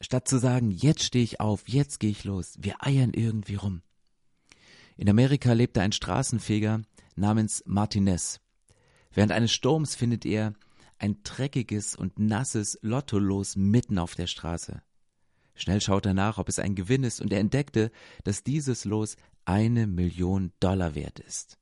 Statt 0.00 0.28
zu 0.28 0.38
sagen, 0.38 0.70
jetzt 0.70 1.02
stehe 1.02 1.24
ich 1.24 1.40
auf, 1.40 1.68
jetzt 1.68 2.00
gehe 2.00 2.10
ich 2.10 2.24
los, 2.24 2.56
wir 2.58 2.84
eiern 2.84 3.12
irgendwie 3.14 3.54
rum. 3.54 3.82
In 4.96 5.08
Amerika 5.08 5.52
lebte 5.52 5.80
ein 5.80 5.92
Straßenfeger 5.92 6.82
namens 7.16 7.62
Martinez. 7.66 8.40
Während 9.12 9.32
eines 9.32 9.52
Sturms 9.52 9.94
findet 9.94 10.26
er 10.26 10.54
ein 11.00 11.22
dreckiges 11.24 11.96
und 11.96 12.18
nasses 12.18 12.78
Lottolos 12.82 13.56
mitten 13.56 13.98
auf 13.98 14.14
der 14.14 14.26
Straße. 14.26 14.82
Schnell 15.54 15.80
schaut 15.80 16.06
er 16.06 16.14
nach, 16.14 16.38
ob 16.38 16.48
es 16.48 16.58
ein 16.58 16.74
Gewinn 16.74 17.04
ist, 17.04 17.20
und 17.20 17.32
er 17.32 17.40
entdeckte, 17.40 17.90
dass 18.24 18.44
dieses 18.44 18.84
Los 18.84 19.16
eine 19.44 19.86
Million 19.86 20.52
Dollar 20.60 20.94
wert 20.94 21.18
ist. 21.18 21.58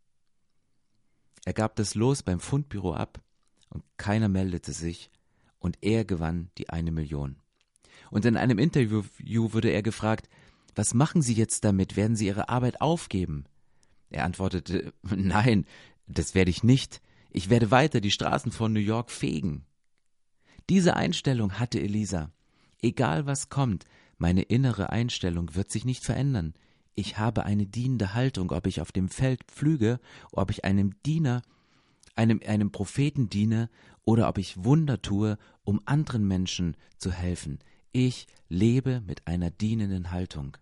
Er 1.45 1.53
gab 1.53 1.77
das 1.77 1.95
Los 1.95 2.23
beim 2.23 2.41
Fundbüro 2.41 2.95
ab, 2.95 3.21
und 3.71 3.85
keiner 3.97 4.29
meldete 4.29 4.73
sich, 4.73 5.11
und 5.59 5.79
er 5.81 6.05
gewann 6.05 6.51
die 6.59 6.69
eine 6.69 6.93
Million. 6.93 7.37
Und 8.11 8.25
in 8.25 8.37
einem 8.37 8.59
Interview 8.59 9.03
wurde 9.53 9.71
er 9.71 9.83
gefragt, 9.83 10.29
was 10.75 10.95
machen 10.95 11.23
Sie 11.23 11.35
jetzt 11.35 11.65
damit? 11.65 11.97
Werden 11.97 12.17
Sie 12.17 12.27
Ihre 12.27 12.49
Arbeit 12.49 12.81
aufgeben? 12.81 13.45
Er 14.11 14.25
antwortete, 14.25 14.93
nein, 15.03 15.67
das 16.07 16.35
werde 16.35 16.51
ich 16.51 16.63
nicht. 16.63 17.01
Ich 17.31 17.51
werde 17.51 17.71
weiter 17.71 18.01
die 18.01 18.11
Straßen 18.11 18.53
von 18.53 18.73
New 18.73 18.81
York 18.81 19.11
fegen. 19.11 19.65
Diese 20.71 20.97
Einstellung 20.97 21.59
hatte 21.59 21.81
Elisa. 21.81 22.31
Egal 22.81 23.27
was 23.27 23.49
kommt, 23.49 23.85
meine 24.19 24.43
innere 24.43 24.91
Einstellung 24.91 25.55
wird 25.55 25.71
sich 25.71 25.85
nicht 25.85 26.05
verändern. 26.05 26.55
ich 26.95 27.17
habe 27.17 27.45
eine 27.45 27.65
dienende 27.65 28.15
Haltung, 28.15 28.51
ob 28.51 28.67
ich 28.67 28.81
auf 28.81 28.91
dem 28.91 29.09
Feld 29.09 29.45
pflüge, 29.45 30.01
ob 30.33 30.51
ich 30.51 30.65
einem 30.65 31.01
Diener, 31.05 31.43
einem, 32.17 32.41
einem 32.45 32.73
Propheten 32.73 33.29
diene 33.29 33.71
oder 34.05 34.29
ob 34.29 34.37
ich 34.37 34.65
Wunder 34.65 35.01
tue, 35.01 35.39
um 35.63 35.81
anderen 35.85 36.27
Menschen 36.27 36.77
zu 36.97 37.13
helfen. 37.13 37.61
Ich 37.93 38.27
lebe 38.49 39.01
mit 39.07 39.29
einer 39.29 39.53
dienenden 39.53 40.11
Haltung. 40.11 40.57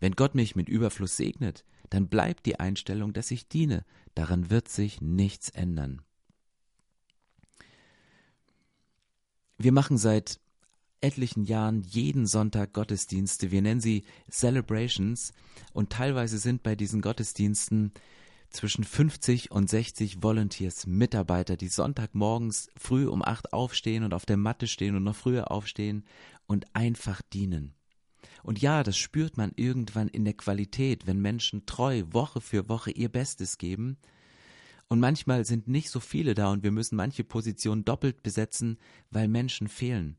Wenn 0.00 0.12
Gott 0.12 0.34
mich 0.34 0.56
mit 0.56 0.70
Überfluss 0.70 1.18
segnet, 1.18 1.66
dann 1.90 2.08
bleibt 2.08 2.46
die 2.46 2.58
Einstellung, 2.60 3.12
dass 3.12 3.30
ich 3.30 3.48
diene. 3.48 3.84
Daran 4.14 4.50
wird 4.50 4.68
sich 4.68 5.00
nichts 5.00 5.50
ändern. 5.50 6.02
Wir 9.58 9.72
machen 9.72 9.96
seit 9.96 10.40
etlichen 11.00 11.44
Jahren 11.44 11.82
jeden 11.82 12.26
Sonntag 12.26 12.72
Gottesdienste. 12.72 13.50
Wir 13.50 13.62
nennen 13.62 13.80
sie 13.80 14.04
Celebrations 14.30 15.32
und 15.72 15.90
teilweise 15.90 16.38
sind 16.38 16.62
bei 16.62 16.74
diesen 16.74 17.00
Gottesdiensten 17.00 17.92
zwischen 18.50 18.84
50 18.84 19.50
und 19.50 19.68
60 19.68 20.22
Volunteers, 20.22 20.86
Mitarbeiter, 20.86 21.56
die 21.56 21.68
Sonntagmorgens 21.68 22.70
früh 22.76 23.06
um 23.06 23.22
acht 23.22 23.52
aufstehen 23.52 24.04
und 24.04 24.14
auf 24.14 24.26
der 24.26 24.36
Matte 24.36 24.66
stehen 24.66 24.96
und 24.96 25.04
noch 25.04 25.16
früher 25.16 25.50
aufstehen 25.50 26.04
und 26.46 26.64
einfach 26.74 27.22
dienen. 27.22 27.74
Und 28.46 28.62
ja, 28.62 28.84
das 28.84 28.96
spürt 28.96 29.36
man 29.36 29.50
irgendwann 29.56 30.06
in 30.06 30.24
der 30.24 30.34
Qualität, 30.34 31.08
wenn 31.08 31.20
Menschen 31.20 31.66
treu 31.66 32.04
Woche 32.12 32.40
für 32.40 32.68
Woche 32.68 32.92
ihr 32.92 33.08
Bestes 33.08 33.58
geben. 33.58 33.96
Und 34.86 35.00
manchmal 35.00 35.44
sind 35.44 35.66
nicht 35.66 35.90
so 35.90 35.98
viele 35.98 36.36
da 36.36 36.52
und 36.52 36.62
wir 36.62 36.70
müssen 36.70 36.94
manche 36.94 37.24
Positionen 37.24 37.84
doppelt 37.84 38.22
besetzen, 38.22 38.78
weil 39.10 39.26
Menschen 39.26 39.66
fehlen. 39.66 40.16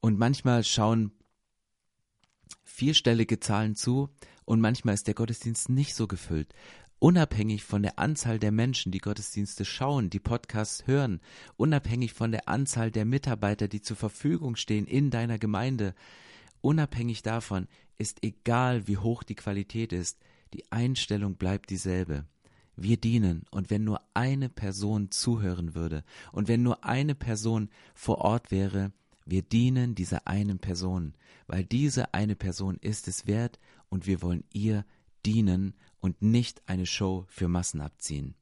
Und 0.00 0.18
manchmal 0.18 0.64
schauen 0.64 1.12
vierstellige 2.64 3.38
Zahlen 3.38 3.74
zu 3.74 4.08
und 4.46 4.62
manchmal 4.62 4.94
ist 4.94 5.08
der 5.08 5.14
Gottesdienst 5.14 5.68
nicht 5.68 5.94
so 5.94 6.06
gefüllt. 6.06 6.54
Unabhängig 7.00 7.64
von 7.64 7.82
der 7.82 7.98
Anzahl 7.98 8.38
der 8.38 8.50
Menschen, 8.50 8.92
die 8.92 9.00
Gottesdienste 9.00 9.66
schauen, 9.66 10.08
die 10.08 10.20
Podcasts 10.20 10.86
hören, 10.86 11.20
unabhängig 11.58 12.14
von 12.14 12.32
der 12.32 12.48
Anzahl 12.48 12.90
der 12.90 13.04
Mitarbeiter, 13.04 13.68
die 13.68 13.82
zur 13.82 13.98
Verfügung 13.98 14.56
stehen 14.56 14.86
in 14.86 15.10
deiner 15.10 15.38
Gemeinde, 15.38 15.94
unabhängig 16.60 17.22
davon 17.22 17.68
ist 17.96 18.22
egal, 18.22 18.86
wie 18.86 18.98
hoch 18.98 19.22
die 19.22 19.34
Qualität 19.34 19.92
ist, 19.92 20.18
die 20.54 20.70
Einstellung 20.70 21.36
bleibt 21.36 21.70
dieselbe. 21.70 22.26
Wir 22.76 22.96
dienen, 22.96 23.42
und 23.50 23.70
wenn 23.70 23.82
nur 23.82 24.00
eine 24.14 24.48
Person 24.48 25.10
zuhören 25.10 25.74
würde, 25.74 26.04
und 26.30 26.46
wenn 26.46 26.62
nur 26.62 26.84
eine 26.84 27.16
Person 27.16 27.70
vor 27.94 28.18
Ort 28.18 28.50
wäre, 28.50 28.92
wir 29.24 29.42
dienen 29.42 29.94
dieser 29.94 30.26
einen 30.26 30.58
Person, 30.58 31.14
weil 31.48 31.64
diese 31.64 32.14
eine 32.14 32.36
Person 32.36 32.78
ist 32.80 33.08
es 33.08 33.26
wert 33.26 33.58
und 33.88 34.06
wir 34.06 34.22
wollen 34.22 34.44
ihr 34.52 34.84
dienen 35.26 35.74
und 36.00 36.22
nicht 36.22 36.62
eine 36.66 36.86
Show 36.86 37.26
für 37.28 37.48
Massen 37.48 37.80
abziehen. 37.80 38.34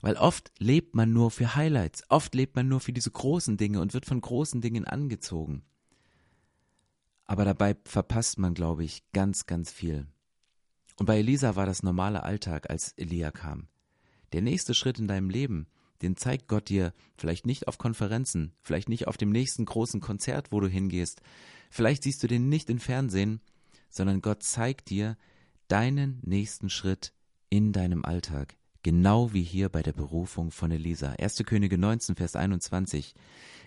Weil 0.00 0.16
oft 0.16 0.52
lebt 0.58 0.94
man 0.94 1.12
nur 1.12 1.30
für 1.30 1.54
Highlights, 1.54 2.04
oft 2.08 2.34
lebt 2.34 2.56
man 2.56 2.68
nur 2.68 2.80
für 2.80 2.92
diese 2.92 3.10
großen 3.10 3.56
Dinge 3.56 3.80
und 3.80 3.92
wird 3.92 4.06
von 4.06 4.20
großen 4.20 4.60
Dingen 4.60 4.84
angezogen. 4.84 5.62
Aber 7.26 7.44
dabei 7.44 7.76
verpasst 7.84 8.38
man, 8.38 8.54
glaube 8.54 8.84
ich, 8.84 9.04
ganz, 9.12 9.46
ganz 9.46 9.70
viel. 9.70 10.06
Und 10.98 11.06
bei 11.06 11.18
Elisa 11.18 11.56
war 11.56 11.66
das 11.66 11.82
normale 11.82 12.22
Alltag, 12.22 12.68
als 12.70 12.92
Elia 12.96 13.30
kam. 13.30 13.68
Der 14.32 14.42
nächste 14.42 14.74
Schritt 14.74 14.98
in 14.98 15.08
deinem 15.08 15.30
Leben 15.30 15.66
den 16.02 16.16
zeigt 16.16 16.48
Gott 16.48 16.68
dir 16.68 16.92
vielleicht 17.16 17.46
nicht 17.46 17.68
auf 17.68 17.78
Konferenzen, 17.78 18.52
vielleicht 18.60 18.88
nicht 18.88 19.06
auf 19.06 19.16
dem 19.16 19.30
nächsten 19.30 19.64
großen 19.64 20.00
Konzert, 20.00 20.50
wo 20.50 20.60
du 20.60 20.68
hingehst, 20.68 21.22
vielleicht 21.70 22.02
siehst 22.02 22.22
du 22.22 22.26
den 22.26 22.48
nicht 22.48 22.68
im 22.68 22.80
Fernsehen, 22.80 23.40
sondern 23.88 24.20
Gott 24.20 24.42
zeigt 24.42 24.90
dir 24.90 25.16
deinen 25.68 26.20
nächsten 26.24 26.70
Schritt 26.70 27.14
in 27.48 27.72
deinem 27.72 28.04
Alltag, 28.04 28.56
genau 28.82 29.32
wie 29.32 29.42
hier 29.42 29.68
bei 29.68 29.82
der 29.82 29.92
Berufung 29.92 30.50
von 30.50 30.70
Elisa. 30.72 31.10
1. 31.12 31.44
Könige 31.46 31.78
19, 31.78 32.16
Vers 32.16 32.36
21. 32.36 33.14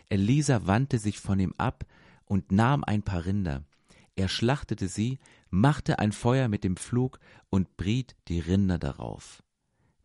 Elisa 0.10 0.68
wandte 0.68 1.00
sich 1.00 1.20
von 1.20 1.40
ihm 1.40 1.54
ab 1.58 1.86
und 2.26 2.52
nahm 2.52 2.84
ein 2.84 3.04
paar 3.04 3.26
Rinder. 3.26 3.64
Er 4.16 4.28
schlachtete 4.28 4.88
sie, 4.88 5.20
machte 5.50 6.00
ein 6.00 6.12
Feuer 6.12 6.48
mit 6.48 6.64
dem 6.64 6.78
Pflug 6.78 7.20
und 7.50 7.78
briet 7.78 8.16
die 8.28 8.40
Rinder 8.40 8.78
darauf. 8.78 9.44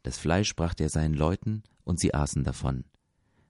Das 0.02 0.18
Fleisch 0.18 0.56
brachte 0.56 0.84
er 0.84 0.88
seinen 0.88 1.14
Leuten, 1.14 1.62
und 1.84 1.98
sie 1.98 2.14
aßen 2.14 2.44
davon. 2.44 2.84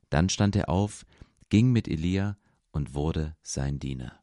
Dann 0.09 0.31
stand 0.31 0.57
er 0.57 0.71
auf, 0.71 1.05
ging 1.51 1.73
mit 1.73 1.89
Elia 1.89 2.39
und 2.71 2.95
wurde 2.95 3.37
sein 3.43 3.79
Diener. 3.79 4.19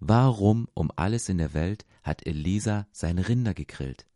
Warum 0.00 0.66
um 0.74 0.90
alles 0.96 1.28
in 1.28 1.38
der 1.38 1.54
Welt 1.54 1.86
hat 2.02 2.26
Elisa 2.26 2.88
seine 2.90 3.28
Rinder 3.28 3.54
gegrillt? 3.54 4.09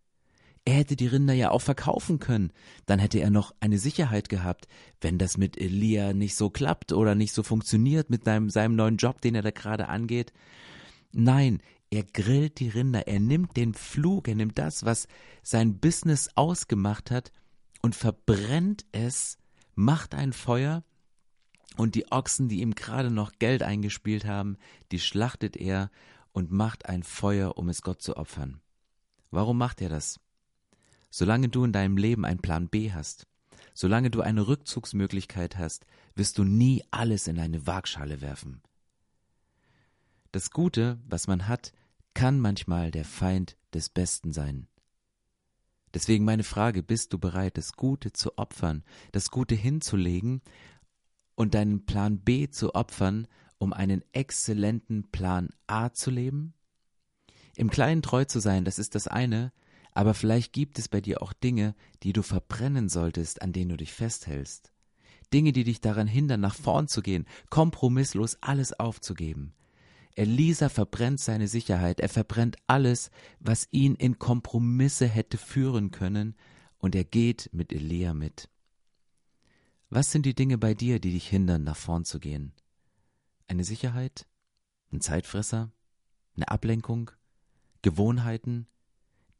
Er 0.66 0.74
hätte 0.74 0.96
die 0.96 1.06
Rinder 1.06 1.34
ja 1.34 1.50
auch 1.50 1.60
verkaufen 1.60 2.20
können, 2.20 2.50
dann 2.86 2.98
hätte 2.98 3.18
er 3.18 3.30
noch 3.30 3.54
eine 3.60 3.78
Sicherheit 3.78 4.30
gehabt, 4.30 4.66
wenn 5.00 5.18
das 5.18 5.36
mit 5.36 5.58
Elia 5.58 6.14
nicht 6.14 6.36
so 6.36 6.48
klappt 6.48 6.92
oder 6.92 7.14
nicht 7.14 7.34
so 7.34 7.42
funktioniert 7.42 8.08
mit 8.08 8.24
seinem, 8.24 8.48
seinem 8.48 8.74
neuen 8.74 8.96
Job, 8.96 9.20
den 9.20 9.34
er 9.34 9.42
da 9.42 9.50
gerade 9.50 9.88
angeht. 9.88 10.32
Nein, 11.12 11.60
er 11.90 12.02
grillt 12.02 12.60
die 12.60 12.70
Rinder, 12.70 13.06
er 13.06 13.20
nimmt 13.20 13.58
den 13.58 13.74
Flug, 13.74 14.26
er 14.26 14.36
nimmt 14.36 14.58
das, 14.58 14.84
was 14.84 15.06
sein 15.42 15.78
Business 15.80 16.30
ausgemacht 16.34 17.10
hat 17.10 17.30
und 17.82 17.94
verbrennt 17.94 18.86
es, 18.92 19.36
macht 19.74 20.14
ein 20.14 20.32
Feuer 20.32 20.82
und 21.76 21.94
die 21.94 22.10
Ochsen, 22.10 22.48
die 22.48 22.62
ihm 22.62 22.74
gerade 22.74 23.10
noch 23.10 23.32
Geld 23.38 23.62
eingespielt 23.62 24.24
haben, 24.24 24.56
die 24.92 24.98
schlachtet 24.98 25.56
er 25.56 25.90
und 26.32 26.50
macht 26.50 26.88
ein 26.88 27.02
Feuer, 27.02 27.58
um 27.58 27.68
es 27.68 27.82
Gott 27.82 28.00
zu 28.00 28.16
opfern. 28.16 28.60
Warum 29.30 29.58
macht 29.58 29.82
er 29.82 29.90
das? 29.90 30.20
Solange 31.16 31.48
du 31.48 31.62
in 31.62 31.70
deinem 31.70 31.96
Leben 31.96 32.24
einen 32.24 32.40
Plan 32.40 32.68
B 32.68 32.90
hast, 32.90 33.28
solange 33.72 34.10
du 34.10 34.20
eine 34.20 34.48
Rückzugsmöglichkeit 34.48 35.56
hast, 35.56 35.86
wirst 36.16 36.38
du 36.38 36.42
nie 36.42 36.82
alles 36.90 37.28
in 37.28 37.38
eine 37.38 37.68
Waagschale 37.68 38.20
werfen. 38.20 38.62
Das 40.32 40.50
Gute, 40.50 40.98
was 41.06 41.28
man 41.28 41.46
hat, 41.46 41.72
kann 42.14 42.40
manchmal 42.40 42.90
der 42.90 43.04
Feind 43.04 43.56
des 43.72 43.90
Besten 43.90 44.32
sein. 44.32 44.66
Deswegen 45.94 46.24
meine 46.24 46.42
Frage, 46.42 46.82
bist 46.82 47.12
du 47.12 47.18
bereit, 47.20 47.58
das 47.58 47.74
Gute 47.74 48.12
zu 48.12 48.36
opfern, 48.36 48.82
das 49.12 49.30
Gute 49.30 49.54
hinzulegen 49.54 50.42
und 51.36 51.54
deinen 51.54 51.86
Plan 51.86 52.18
B 52.18 52.48
zu 52.48 52.74
opfern, 52.74 53.28
um 53.58 53.72
einen 53.72 54.02
exzellenten 54.10 55.12
Plan 55.12 55.50
A 55.68 55.92
zu 55.92 56.10
leben? 56.10 56.54
Im 57.54 57.70
Kleinen 57.70 58.02
treu 58.02 58.24
zu 58.24 58.40
sein, 58.40 58.64
das 58.64 58.80
ist 58.80 58.96
das 58.96 59.06
eine, 59.06 59.52
aber 59.94 60.12
vielleicht 60.12 60.52
gibt 60.52 60.78
es 60.78 60.88
bei 60.88 61.00
dir 61.00 61.22
auch 61.22 61.32
Dinge, 61.32 61.74
die 62.02 62.12
du 62.12 62.22
verbrennen 62.22 62.88
solltest, 62.88 63.42
an 63.42 63.52
denen 63.52 63.70
du 63.70 63.76
dich 63.76 63.92
festhältst. 63.92 64.72
Dinge, 65.32 65.52
die 65.52 65.64
dich 65.64 65.80
daran 65.80 66.08
hindern, 66.08 66.40
nach 66.40 66.54
vorn 66.54 66.88
zu 66.88 67.00
gehen, 67.00 67.26
kompromisslos 67.48 68.36
alles 68.40 68.72
aufzugeben. 68.78 69.54
Elisa 70.16 70.68
verbrennt 70.68 71.20
seine 71.20 71.48
Sicherheit, 71.48 72.00
er 72.00 72.08
verbrennt 72.08 72.56
alles, 72.66 73.10
was 73.40 73.68
ihn 73.70 73.94
in 73.94 74.18
Kompromisse 74.18 75.06
hätte 75.06 75.38
führen 75.38 75.90
können, 75.90 76.36
und 76.78 76.94
er 76.94 77.04
geht 77.04 77.48
mit 77.52 77.72
Elia 77.72 78.12
mit. 78.12 78.50
Was 79.90 80.10
sind 80.10 80.26
die 80.26 80.34
Dinge 80.34 80.58
bei 80.58 80.74
dir, 80.74 81.00
die 81.00 81.12
dich 81.12 81.28
hindern, 81.28 81.64
nach 81.64 81.76
vorn 81.76 82.04
zu 82.04 82.20
gehen? 82.20 82.52
Eine 83.48 83.64
Sicherheit? 83.64 84.26
Ein 84.92 85.00
Zeitfresser? 85.00 85.72
Eine 86.36 86.48
Ablenkung? 86.48 87.10
Gewohnheiten? 87.82 88.66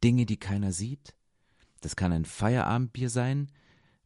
Dinge, 0.05 0.27
die 0.27 0.37
keiner 0.37 0.71
sieht? 0.71 1.15
Das 1.81 1.97
kann 1.97 2.13
ein 2.13 2.27
Feierabendbier 2.27 3.09
sein, 3.09 3.51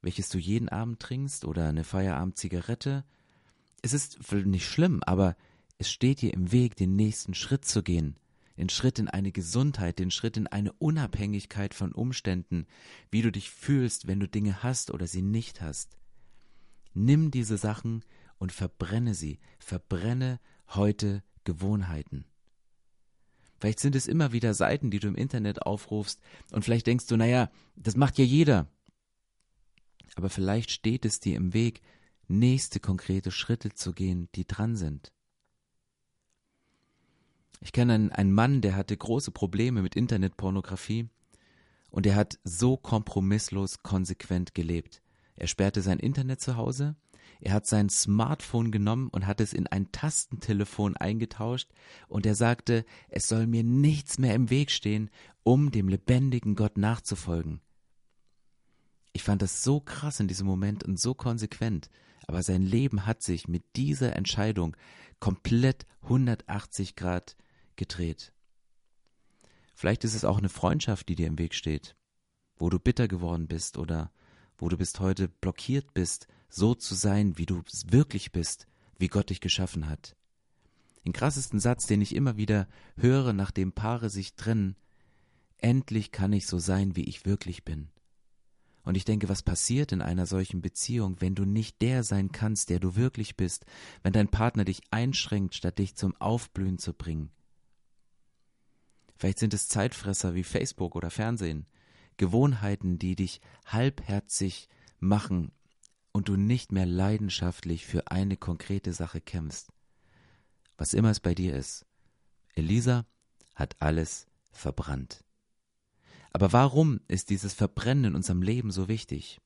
welches 0.01 0.29
du 0.29 0.39
jeden 0.39 0.69
Abend 0.69 1.01
trinkst, 1.01 1.45
oder 1.45 1.69
eine 1.69 1.83
Feierabendzigarette. 1.83 3.05
Es 3.83 3.93
ist 3.93 4.33
nicht 4.33 4.69
schlimm, 4.69 5.03
aber 5.03 5.37
es 5.77 5.91
steht 5.91 6.21
dir 6.21 6.33
im 6.33 6.53
Weg, 6.53 6.77
den 6.77 6.95
nächsten 6.95 7.35
Schritt 7.35 7.65
zu 7.65 7.83
gehen, 7.83 8.17
den 8.57 8.69
Schritt 8.69 9.01
in 9.01 9.09
eine 9.09 9.33
Gesundheit, 9.33 9.99
den 9.99 10.13
Schritt 10.13 10.37
in 10.37 10.47
eine 10.47 10.73
Unabhängigkeit 10.75 11.75
von 11.75 11.91
Umständen, 11.91 12.67
wie 13.11 13.23
du 13.23 13.33
dich 13.33 13.51
fühlst, 13.51 14.07
wenn 14.07 14.21
du 14.21 14.29
Dinge 14.29 14.63
hast 14.63 14.93
oder 14.93 15.09
sie 15.09 15.23
nicht 15.23 15.61
hast. 15.61 15.99
Nimm 16.95 17.33
diese 17.33 17.59
Sachen 17.59 18.05
und 18.39 18.53
verbrenne 18.53 19.15
sie, 19.15 19.41
verbrenne 19.59 20.39
heute 20.69 21.25
Gewohnheiten. 21.43 22.25
Vielleicht 23.59 23.81
sind 23.81 23.97
es 23.97 24.07
immer 24.07 24.33
wieder 24.33 24.55
Seiten, 24.55 24.90
die 24.90 25.01
du 25.01 25.09
im 25.09 25.16
Internet 25.16 25.62
aufrufst 25.62 26.21
und 26.53 26.64
vielleicht 26.64 26.87
denkst 26.87 27.07
du, 27.07 27.16
naja, 27.16 27.51
das 27.77 27.97
macht 27.97 28.18
ja 28.18 28.25
jeder. 28.25 28.68
Aber 30.14 30.31
vielleicht 30.31 30.71
steht 30.71 31.05
es 31.05 31.21
dir 31.21 31.37
im 31.37 31.55
Weg, 31.55 31.83
nächste 32.29 32.81
konkrete 32.81 33.31
Schritte 33.31 33.73
zu 33.73 33.92
gehen, 33.92 34.29
die 34.35 34.47
dran 34.47 34.77
sind. 34.77 35.12
Ich 37.61 37.73
kenne 37.73 37.94
einen, 37.94 38.12
einen 38.12 38.33
Mann, 38.33 38.61
der 38.61 38.77
hatte 38.77 38.97
große 38.97 39.33
Probleme 39.33 39.83
mit 39.83 39.97
Internetpornografie 39.97 41.09
und 41.90 42.07
er 42.07 42.14
hat 42.14 42.38
so 42.44 42.77
kompromisslos 42.77 43.83
konsequent 43.83 44.55
gelebt. 44.55 45.03
Er 45.38 45.46
sperrte 45.46 45.83
sein 45.83 46.01
Internet 46.01 46.40
zu 46.40 46.57
Hause, 46.57 46.96
Er 47.40 47.53
hat 47.53 47.64
sein 47.64 47.88
Smartphone 47.88 48.72
genommen 48.72 49.09
und 49.11 49.29
hat 49.29 49.40
es 49.40 49.53
in 49.53 49.68
ein 49.68 49.92
Tastentelefon 49.92 50.96
eingetauscht 50.96 51.70
und 52.09 52.27
er 52.27 52.35
sagte, 52.35 52.85
es 53.09 53.29
soll 53.29 53.46
mir 53.46 53.62
nichts 53.62 54.18
mehr 54.18 54.35
im 54.35 54.51
Weg 54.51 54.72
stehen, 54.72 55.11
um 55.44 55.70
dem 55.70 55.88
lebendigen 55.88 56.57
Gott 56.57 56.77
nachzufolgen. 56.77 57.61
Ich 59.12 59.22
fand 59.22 59.40
das 59.40 59.62
so 59.62 59.79
krass 59.79 60.18
in 60.18 60.27
diesem 60.27 60.48
Moment 60.48 60.83
und 60.83 60.98
so 60.98 61.14
konsequent, 61.14 61.88
aber 62.27 62.42
sein 62.42 62.62
Leben 62.62 63.07
hat 63.07 63.22
sich 63.22 63.46
mit 63.46 63.62
dieser 63.77 64.16
Entscheidung 64.16 64.77
komplett 65.20 65.87
180 66.03 66.96
Grad 66.96 67.37
gedreht. 67.77 68.33
Vielleicht 69.77 70.03
ist 70.03 70.14
es 70.14 70.24
auch 70.24 70.38
eine 70.38 70.48
Freundschaft, 70.48 71.09
die 71.09 71.14
dir 71.14 71.29
im 71.29 71.38
Weg 71.38 71.55
steht, 71.55 71.94
wo 72.57 72.68
du 72.68 72.81
bitter 72.81 73.07
geworden 73.07 73.46
bist 73.46 73.79
oder 73.79 74.11
wo 74.59 74.68
du 74.68 74.77
bis 74.77 74.99
heute 74.99 75.29
blockiert 75.29 75.94
bist, 75.94 76.27
so 76.49 76.75
zu 76.75 76.94
sein, 76.94 77.38
wie 77.38 77.47
du 77.47 77.62
wirklich 77.87 78.33
bist, 78.33 78.66
wie 78.99 79.09
Gott 79.09 79.31
dich 79.31 79.40
geschaffen 79.40 79.88
hat. 79.88 80.16
Den 81.05 81.12
krassesten 81.12 81.61
Satz, 81.61 81.87
den 81.87 82.03
ich 82.03 82.14
immer 82.14 82.37
wieder 82.37 82.68
höre, 82.97 83.33
nachdem 83.33 83.73
Paare 83.73 84.11
sich 84.11 84.35
trennen, 84.35 84.77
endlich 85.59 86.12
kann 86.12 86.33
ich 86.33 86.47
so 86.47 86.59
sein, 86.59 86.97
wie 86.97 87.05
ich 87.05 87.25
wirklich 87.25 87.64
bin. 87.64 87.88
Und 88.85 88.97
ich 88.97 89.05
denke, 89.05 89.29
was 89.29 89.42
passiert 89.42 89.92
in 89.92 90.01
einer 90.01 90.27
solchen 90.27 90.62
Beziehung, 90.62 91.21
wenn 91.21 91.35
du 91.35 91.44
nicht 91.44 91.83
der 91.83 92.05
sein 92.05 92.33
kannst, 92.33 92.71
der 92.71 92.81
du 92.81 92.97
wirklich 92.97 93.37
bist, 93.37 93.66
wenn 94.03 94.12
dein 94.12 94.29
Partner 94.29 94.64
dich 94.64 94.81
einschränkt, 94.90 95.55
statt 95.55 95.79
dich 95.79 95.94
zum 95.94 96.16
Aufblühen 96.16 96.79
zu 96.79 96.94
bringen? 96.94 97.31
Vielleicht 99.16 99.40
sind 99.40 99.53
es 99.53 99.68
Zeitfresser 99.68 100.35
wie 100.35 100.44
Facebook 100.44 100.97
oder 100.97 101.11
Fernsehen, 101.11 101.66
Gewohnheiten, 102.18 102.98
die 102.98 103.16
dich 103.16 103.40
halbherzig 103.64 104.68
machen 105.00 105.52
und 106.12 106.28
du 106.28 106.37
nicht 106.37 106.72
mehr 106.72 106.87
leidenschaftlich 106.87 107.87
für 107.87 108.11
eine 108.11 108.37
konkrete 108.37 108.92
Sache 108.92 109.20
kämpfst. 109.20 109.72
Was 110.76 110.92
immer 110.92 111.11
es 111.11 111.20
bei 111.20 111.35
dir 111.35 111.54
ist. 111.57 111.87
Elisa 112.54 113.07
hat 113.54 113.76
alles 113.81 114.26
verbrannt. 114.50 115.24
Aber 116.33 116.52
warum 116.52 117.00
ist 117.09 117.31
dieses 117.31 117.54
Verbrennen 117.54 118.04
in 118.07 118.14
unserem 118.14 118.42
Leben 118.42 118.70
so 118.70 118.88
wichtig? 118.88 119.40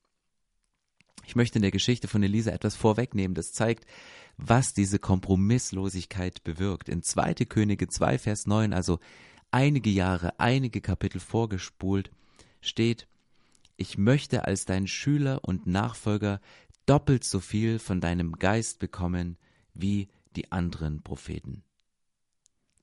Ich 1.24 1.36
möchte 1.36 1.58
in 1.58 1.62
der 1.62 1.70
Geschichte 1.70 2.08
von 2.08 2.22
Elisa 2.22 2.50
etwas 2.50 2.74
vorwegnehmen, 2.74 3.34
das 3.34 3.52
zeigt, 3.52 3.86
was 4.36 4.74
diese 4.74 4.98
Kompromisslosigkeit 4.98 6.42
bewirkt. 6.42 6.88
In 6.88 7.02
2. 7.02 7.34
Könige 7.46 7.88
2, 7.88 8.18
Vers 8.18 8.46
9, 8.46 8.72
also 8.72 8.98
einige 9.50 9.90
Jahre, 9.90 10.38
einige 10.40 10.80
Kapitel 10.80 11.20
vorgespult, 11.20 12.10
steht, 12.62 13.06
ich 13.76 13.98
möchte 13.98 14.44
als 14.46 14.64
dein 14.64 14.86
Schüler 14.86 15.40
und 15.42 15.66
Nachfolger 15.66 16.40
doppelt 16.86 17.24
so 17.24 17.40
viel 17.40 17.78
von 17.78 18.00
deinem 18.00 18.32
Geist 18.32 18.78
bekommen 18.78 19.36
wie 19.74 20.08
die 20.36 20.50
anderen 20.52 21.02
Propheten. 21.02 21.64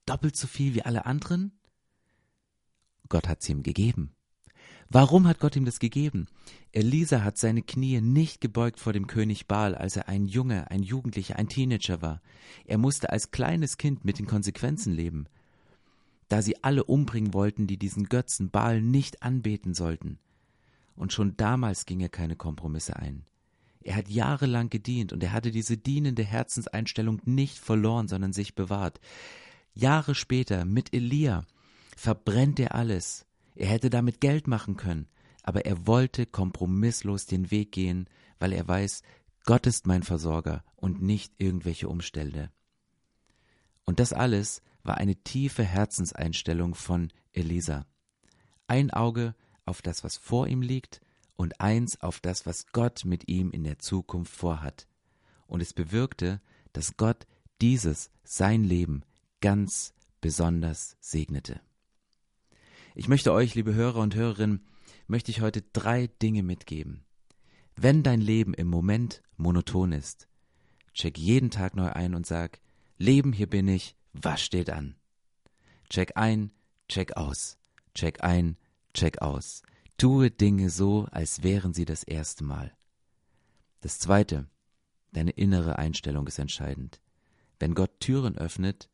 Doppelt 0.06 0.36
so 0.36 0.46
viel 0.46 0.74
wie 0.74 0.82
alle 0.82 1.06
anderen? 1.06 1.58
Gott 3.08 3.28
hat's 3.28 3.48
ihm 3.48 3.62
gegeben. 3.62 4.14
Warum 4.88 5.28
hat 5.28 5.38
Gott 5.38 5.54
ihm 5.56 5.64
das 5.64 5.78
gegeben? 5.78 6.26
Elisa 6.72 7.22
hat 7.22 7.38
seine 7.38 7.62
Knie 7.62 8.00
nicht 8.00 8.40
gebeugt 8.40 8.80
vor 8.80 8.92
dem 8.92 9.06
König 9.06 9.46
Baal, 9.46 9.74
als 9.74 9.96
er 9.96 10.08
ein 10.08 10.26
Junge, 10.26 10.70
ein 10.70 10.82
Jugendlicher, 10.82 11.36
ein 11.36 11.48
Teenager 11.48 12.02
war. 12.02 12.20
Er 12.64 12.78
musste 12.78 13.10
als 13.10 13.30
kleines 13.30 13.78
Kind 13.78 14.04
mit 14.04 14.18
den 14.18 14.26
Konsequenzen 14.26 14.92
leben 14.92 15.26
da 16.30 16.42
sie 16.42 16.62
alle 16.62 16.84
umbringen 16.84 17.34
wollten, 17.34 17.66
die 17.66 17.76
diesen 17.76 18.08
Götzen 18.08 18.50
Baal 18.50 18.80
nicht 18.80 19.22
anbeten 19.22 19.74
sollten. 19.74 20.20
Und 20.94 21.12
schon 21.12 21.36
damals 21.36 21.86
ging 21.86 22.00
er 22.00 22.08
keine 22.08 22.36
Kompromisse 22.36 22.96
ein. 22.96 23.24
Er 23.82 23.96
hat 23.96 24.08
jahrelang 24.08 24.70
gedient 24.70 25.12
und 25.12 25.24
er 25.24 25.32
hatte 25.32 25.50
diese 25.50 25.76
dienende 25.76 26.22
Herzenseinstellung 26.22 27.20
nicht 27.24 27.58
verloren, 27.58 28.06
sondern 28.06 28.32
sich 28.32 28.54
bewahrt. 28.54 29.00
Jahre 29.74 30.14
später 30.14 30.64
mit 30.64 30.94
Elia 30.94 31.44
verbrennt 31.96 32.60
er 32.60 32.76
alles. 32.76 33.26
Er 33.56 33.66
hätte 33.66 33.90
damit 33.90 34.20
Geld 34.20 34.46
machen 34.46 34.76
können, 34.76 35.08
aber 35.42 35.66
er 35.66 35.88
wollte 35.88 36.26
kompromisslos 36.26 37.26
den 37.26 37.50
Weg 37.50 37.72
gehen, 37.72 38.06
weil 38.38 38.52
er 38.52 38.68
weiß, 38.68 39.02
Gott 39.46 39.66
ist 39.66 39.88
mein 39.88 40.04
Versorger 40.04 40.62
und 40.76 41.02
nicht 41.02 41.32
irgendwelche 41.38 41.88
Umstände. 41.88 42.50
Und 43.84 43.98
das 43.98 44.12
alles 44.12 44.62
war 44.82 44.98
eine 44.98 45.16
tiefe 45.16 45.64
Herzenseinstellung 45.64 46.74
von 46.74 47.12
Elisa. 47.32 47.86
Ein 48.66 48.90
Auge 48.90 49.34
auf 49.64 49.82
das, 49.82 50.04
was 50.04 50.16
vor 50.16 50.46
ihm 50.46 50.62
liegt, 50.62 51.00
und 51.36 51.58
eins 51.58 52.00
auf 52.02 52.20
das, 52.20 52.44
was 52.44 52.66
Gott 52.66 53.06
mit 53.06 53.28
ihm 53.28 53.50
in 53.50 53.64
der 53.64 53.78
Zukunft 53.78 54.34
vorhat. 54.34 54.86
Und 55.46 55.62
es 55.62 55.72
bewirkte, 55.72 56.42
dass 56.74 56.98
Gott 56.98 57.26
dieses, 57.62 58.10
sein 58.24 58.62
Leben, 58.62 59.04
ganz 59.40 59.94
besonders 60.20 60.98
segnete. 61.00 61.60
Ich 62.94 63.08
möchte 63.08 63.32
euch, 63.32 63.54
liebe 63.54 63.74
Hörer 63.74 64.00
und 64.00 64.14
Hörerinnen, 64.14 64.66
möchte 65.06 65.30
ich 65.30 65.40
heute 65.40 65.62
drei 65.72 66.08
Dinge 66.08 66.42
mitgeben. 66.42 67.04
Wenn 67.74 68.02
dein 68.02 68.20
Leben 68.20 68.52
im 68.52 68.68
Moment 68.68 69.22
monoton 69.36 69.92
ist, 69.92 70.28
check 70.92 71.16
jeden 71.16 71.50
Tag 71.50 71.74
neu 71.74 71.90
ein 71.90 72.14
und 72.14 72.26
sag, 72.26 72.60
Leben, 72.98 73.32
hier 73.32 73.48
bin 73.48 73.66
ich, 73.66 73.96
was 74.12 74.40
steht 74.40 74.70
an? 74.70 74.96
Check 75.88 76.16
ein, 76.16 76.52
check 76.88 77.16
aus. 77.16 77.58
Check 77.94 78.22
ein, 78.22 78.56
check 78.94 79.20
aus. 79.20 79.62
Tue 79.98 80.30
Dinge 80.30 80.70
so, 80.70 81.06
als 81.10 81.42
wären 81.42 81.74
sie 81.74 81.84
das 81.84 82.04
erste 82.04 82.44
Mal. 82.44 82.72
Das 83.80 83.98
zweite, 83.98 84.48
deine 85.12 85.32
innere 85.32 85.78
Einstellung 85.78 86.26
ist 86.26 86.38
entscheidend. 86.38 87.00
Wenn 87.58 87.74
Gott 87.74 88.00
Türen 88.00 88.38
öffnet, 88.38 88.88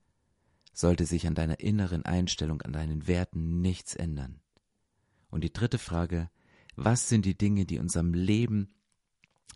sollte 0.73 1.07
sich 1.07 1.27
an 1.27 1.35
deiner 1.35 1.61
inneren 1.61 2.05
Einstellung, 2.05 2.63
an 2.63 2.73
deinen 2.73 3.07
Werten 3.07 3.61
nichts 3.61 3.95
ändern. 3.95 4.41
Und 5.31 5.45
die 5.45 5.53
dritte 5.53 5.79
Frage, 5.79 6.31
was 6.77 7.09
sind 7.09 7.25
die 7.25 7.37
Dinge, 7.37 7.65
die 7.65 7.79
unserem 7.79 8.13
Leben 8.13 8.75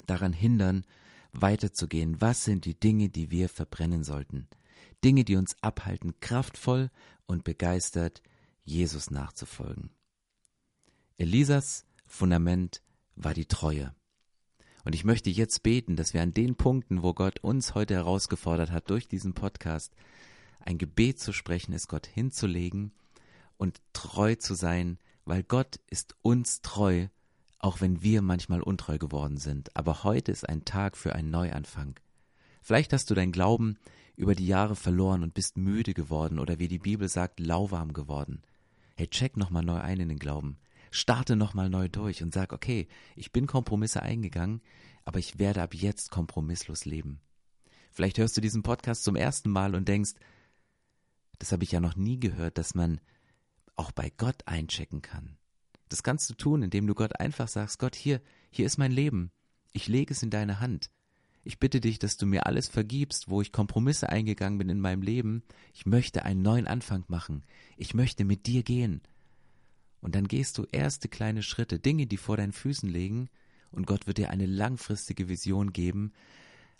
daran 0.06 0.32
hindern, 0.32 0.84
weiterzugehen? 1.32 2.20
Was 2.20 2.44
sind 2.44 2.64
die 2.64 2.78
Dinge, 2.78 3.08
die 3.08 3.30
wir 3.30 3.48
verbrennen 3.48 4.02
sollten? 4.02 4.48
Dinge, 5.04 5.24
die 5.24 5.36
uns 5.36 5.56
abhalten, 5.62 6.18
kraftvoll 6.20 6.90
und 7.26 7.44
begeistert 7.44 8.22
Jesus 8.64 9.10
nachzufolgen. 9.10 9.90
Elisas 11.16 11.84
Fundament 12.06 12.82
war 13.16 13.34
die 13.34 13.46
Treue. 13.46 13.94
Und 14.84 14.94
ich 14.94 15.04
möchte 15.04 15.30
jetzt 15.30 15.62
beten, 15.62 15.96
dass 15.96 16.14
wir 16.14 16.22
an 16.22 16.32
den 16.32 16.56
Punkten, 16.56 17.02
wo 17.02 17.12
Gott 17.12 17.40
uns 17.40 17.74
heute 17.74 17.94
herausgefordert 17.94 18.70
hat, 18.70 18.88
durch 18.90 19.08
diesen 19.08 19.34
Podcast 19.34 19.94
ein 20.60 20.78
Gebet 20.78 21.20
zu 21.20 21.32
sprechen, 21.32 21.72
es 21.72 21.88
Gott 21.88 22.06
hinzulegen 22.06 22.92
und 23.56 23.80
treu 23.92 24.34
zu 24.36 24.54
sein, 24.54 24.98
weil 25.24 25.42
Gott 25.42 25.80
ist 25.88 26.16
uns 26.22 26.62
treu, 26.62 27.08
auch 27.58 27.80
wenn 27.80 28.02
wir 28.02 28.22
manchmal 28.22 28.62
untreu 28.62 28.98
geworden 28.98 29.36
sind. 29.36 29.76
Aber 29.76 30.02
heute 30.02 30.32
ist 30.32 30.48
ein 30.48 30.64
Tag 30.64 30.96
für 30.96 31.14
einen 31.14 31.30
Neuanfang. 31.30 32.00
Vielleicht 32.62 32.92
hast 32.92 33.10
du 33.10 33.14
dein 33.14 33.32
Glauben 33.32 33.76
über 34.20 34.34
die 34.34 34.46
Jahre 34.46 34.76
verloren 34.76 35.22
und 35.22 35.32
bist 35.32 35.56
müde 35.56 35.94
geworden 35.94 36.38
oder 36.38 36.58
wie 36.58 36.68
die 36.68 36.78
Bibel 36.78 37.08
sagt, 37.08 37.40
lauwarm 37.40 37.94
geworden. 37.94 38.42
Hey, 38.94 39.08
check 39.08 39.38
nochmal 39.38 39.64
neu 39.64 39.80
ein 39.80 39.98
in 39.98 40.10
den 40.10 40.18
Glauben. 40.18 40.58
Starte 40.90 41.36
nochmal 41.36 41.70
neu 41.70 41.88
durch 41.88 42.22
und 42.22 42.34
sag, 42.34 42.52
okay, 42.52 42.86
ich 43.16 43.32
bin 43.32 43.46
Kompromisse 43.46 44.02
eingegangen, 44.02 44.60
aber 45.06 45.18
ich 45.18 45.38
werde 45.38 45.62
ab 45.62 45.74
jetzt 45.74 46.10
kompromisslos 46.10 46.84
leben. 46.84 47.20
Vielleicht 47.92 48.18
hörst 48.18 48.36
du 48.36 48.42
diesen 48.42 48.62
Podcast 48.62 49.04
zum 49.04 49.16
ersten 49.16 49.48
Mal 49.48 49.74
und 49.74 49.88
denkst, 49.88 50.12
das 51.38 51.52
habe 51.52 51.64
ich 51.64 51.72
ja 51.72 51.80
noch 51.80 51.96
nie 51.96 52.20
gehört, 52.20 52.58
dass 52.58 52.74
man 52.74 53.00
auch 53.76 53.90
bei 53.90 54.12
Gott 54.18 54.46
einchecken 54.46 55.00
kann. 55.00 55.38
Das 55.88 56.02
kannst 56.02 56.28
du 56.28 56.34
tun, 56.34 56.62
indem 56.62 56.86
du 56.86 56.94
Gott 56.94 57.18
einfach 57.18 57.48
sagst, 57.48 57.78
Gott, 57.78 57.96
hier, 57.96 58.20
hier 58.50 58.66
ist 58.66 58.76
mein 58.76 58.92
Leben. 58.92 59.32
Ich 59.72 59.88
lege 59.88 60.12
es 60.12 60.22
in 60.22 60.28
deine 60.28 60.60
Hand. 60.60 60.90
Ich 61.42 61.58
bitte 61.58 61.80
dich, 61.80 61.98
dass 61.98 62.16
du 62.16 62.26
mir 62.26 62.46
alles 62.46 62.68
vergibst, 62.68 63.28
wo 63.30 63.40
ich 63.40 63.52
Kompromisse 63.52 64.10
eingegangen 64.10 64.58
bin 64.58 64.68
in 64.68 64.80
meinem 64.80 65.02
Leben. 65.02 65.42
Ich 65.72 65.86
möchte 65.86 66.24
einen 66.24 66.42
neuen 66.42 66.66
Anfang 66.66 67.04
machen. 67.08 67.44
Ich 67.76 67.94
möchte 67.94 68.24
mit 68.24 68.46
dir 68.46 68.62
gehen. 68.62 69.00
Und 70.00 70.14
dann 70.14 70.28
gehst 70.28 70.58
du 70.58 70.66
erste 70.70 71.08
kleine 71.08 71.42
Schritte, 71.42 71.78
Dinge, 71.78 72.06
die 72.06 72.16
vor 72.16 72.36
deinen 72.36 72.52
Füßen 72.52 72.88
liegen, 72.88 73.28
und 73.70 73.86
Gott 73.86 74.06
wird 74.06 74.18
dir 74.18 74.30
eine 74.30 74.46
langfristige 74.46 75.28
Vision 75.28 75.72
geben, 75.72 76.12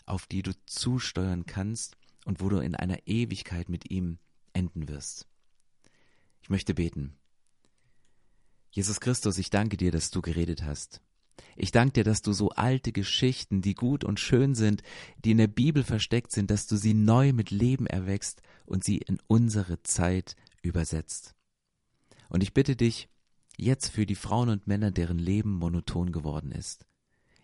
auf 0.05 0.27
die 0.27 0.41
du 0.41 0.51
zusteuern 0.65 1.45
kannst 1.45 1.95
und 2.25 2.41
wo 2.41 2.49
du 2.49 2.59
in 2.59 2.75
einer 2.75 3.07
Ewigkeit 3.07 3.69
mit 3.69 3.89
ihm 3.89 4.17
enden 4.53 4.89
wirst. 4.89 5.27
Ich 6.41 6.49
möchte 6.49 6.73
beten. 6.73 7.15
Jesus 8.71 8.99
Christus, 8.99 9.37
ich 9.37 9.49
danke 9.49 9.77
dir, 9.77 9.91
dass 9.91 10.11
du 10.11 10.21
geredet 10.21 10.63
hast. 10.63 11.01
Ich 11.55 11.71
danke 11.71 11.93
dir, 11.93 12.03
dass 12.03 12.21
du 12.21 12.33
so 12.33 12.49
alte 12.49 12.91
Geschichten, 12.91 13.61
die 13.61 13.75
gut 13.75 14.03
und 14.03 14.19
schön 14.19 14.55
sind, 14.55 14.83
die 15.23 15.31
in 15.31 15.37
der 15.37 15.47
Bibel 15.47 15.83
versteckt 15.83 16.31
sind, 16.31 16.49
dass 16.51 16.67
du 16.67 16.75
sie 16.75 16.93
neu 16.93 17.33
mit 17.33 17.51
Leben 17.51 17.87
erwächst 17.87 18.41
und 18.65 18.83
sie 18.83 18.97
in 18.97 19.19
unsere 19.27 19.81
Zeit 19.83 20.35
übersetzt. 20.61 21.35
Und 22.29 22.41
ich 22.43 22.53
bitte 22.53 22.75
dich 22.75 23.09
jetzt 23.57 23.89
für 23.89 24.05
die 24.05 24.15
Frauen 24.15 24.49
und 24.49 24.67
Männer, 24.67 24.91
deren 24.91 25.19
Leben 25.19 25.51
monoton 25.51 26.11
geworden 26.11 26.51
ist. 26.51 26.85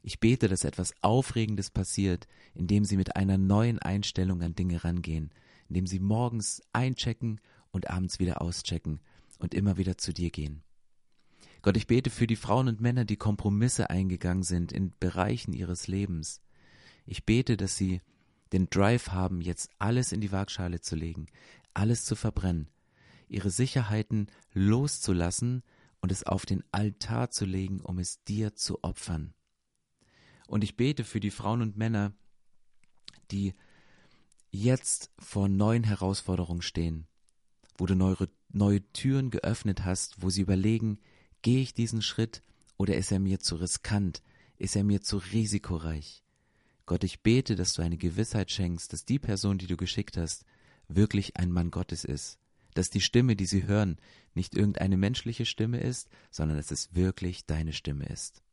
Ich 0.02 0.20
bete, 0.20 0.48
dass 0.48 0.64
etwas 0.64 0.94
Aufregendes 1.02 1.70
passiert, 1.70 2.28
indem 2.54 2.86
sie 2.86 2.96
mit 2.96 3.16
einer 3.18 3.38
neuen 3.38 3.80
Einstellung 3.80 4.42
an 4.42 4.56
Dinge 4.56 4.84
rangehen, 4.84 5.32
indem 5.68 5.86
sie 5.86 6.00
morgens 6.00 6.62
einchecken 6.72 7.42
und 7.72 7.90
abends 7.90 8.20
wieder 8.20 8.42
auschecken 8.42 9.02
und 9.40 9.54
immer 9.54 9.78
wieder 9.78 9.98
zu 9.98 10.14
dir 10.14 10.30
gehen. 10.30 10.64
Gott, 11.68 11.76
ich 11.76 11.88
bete 11.88 12.10
für 12.10 12.28
die 12.28 12.38
Frauen 12.38 12.70
und 12.70 12.80
Männer, 12.80 13.04
die 13.04 13.18
Kompromisse 13.18 13.90
eingegangen 13.90 14.44
sind 14.44 14.72
in 14.72 14.94
Bereichen 15.02 15.52
ihres 15.52 15.90
Lebens. 15.90 16.42
Ich 17.06 17.26
bete, 17.26 17.58
dass 17.58 17.76
sie 17.76 18.02
den 18.54 18.70
Drive 18.70 19.10
haben, 19.10 19.42
jetzt 19.42 19.70
alles 19.78 20.14
in 20.14 20.22
die 20.22 20.32
Waagschale 20.32 20.80
zu 20.80 20.96
legen, 20.96 21.26
alles 21.74 22.06
zu 22.06 22.16
verbrennen, 22.16 22.70
ihre 23.28 23.50
Sicherheiten 23.50 24.28
loszulassen 24.54 25.62
und 26.00 26.10
es 26.10 26.24
auf 26.24 26.46
den 26.46 26.64
Altar 26.72 27.32
zu 27.32 27.44
legen, 27.44 27.82
um 27.82 28.00
es 28.00 28.24
dir 28.24 28.56
zu 28.56 28.82
opfern. 28.86 29.34
Und 30.48 30.64
ich 30.64 30.78
bete 30.78 31.04
für 31.04 31.20
die 31.20 31.32
Frauen 31.32 31.62
und 31.62 31.76
Männer, 31.76 32.14
die 33.30 33.54
jetzt 34.52 35.12
vor 35.20 35.50
neuen 35.50 35.84
Herausforderungen 35.84 36.62
stehen, 36.62 37.08
wo 37.78 37.86
du 37.86 37.94
neue, 37.94 38.30
neue 38.54 38.90
Türen 38.94 39.32
geöffnet 39.32 39.84
hast, 39.84 40.22
wo 40.22 40.30
sie 40.30 40.44
überlegen, 40.44 41.00
gehe 41.48 41.62
ich 41.62 41.74
diesen 41.74 42.02
Schritt 42.02 42.44
oder 42.76 42.98
ist 42.98 43.10
er 43.10 43.20
mir 43.20 43.40
zu 43.40 43.56
riskant, 43.56 44.22
ist 44.58 44.76
er 44.76 44.84
mir 44.84 45.02
zu 45.02 45.16
risikoreich? 45.16 46.22
Gott, 46.86 47.06
ich 47.06 47.22
bete, 47.22 47.56
dass 47.56 47.72
du 47.72 47.82
eine 47.82 47.96
Gewissheit 47.96 48.52
schenkst, 48.52 48.92
dass 48.92 49.06
die 49.06 49.18
Person, 49.18 49.58
die 49.58 49.68
du 49.68 49.78
geschickt 49.78 50.18
hast, 50.18 50.44
wirklich 50.90 51.38
ein 51.38 51.50
Mann 51.50 51.72
Gottes 51.72 52.04
ist, 52.04 52.38
dass 52.74 52.90
die 52.90 53.00
Stimme, 53.00 53.38
die 53.38 53.46
sie 53.46 53.66
hören, 53.66 53.96
nicht 54.34 54.56
irgendeine 54.56 54.98
menschliche 54.98 55.46
Stimme 55.46 55.80
ist, 55.80 56.10
sondern 56.32 56.58
dass 56.58 56.70
es 56.70 56.94
wirklich 56.94 57.46
deine 57.46 57.72
Stimme 57.72 58.08
ist. 58.08 58.44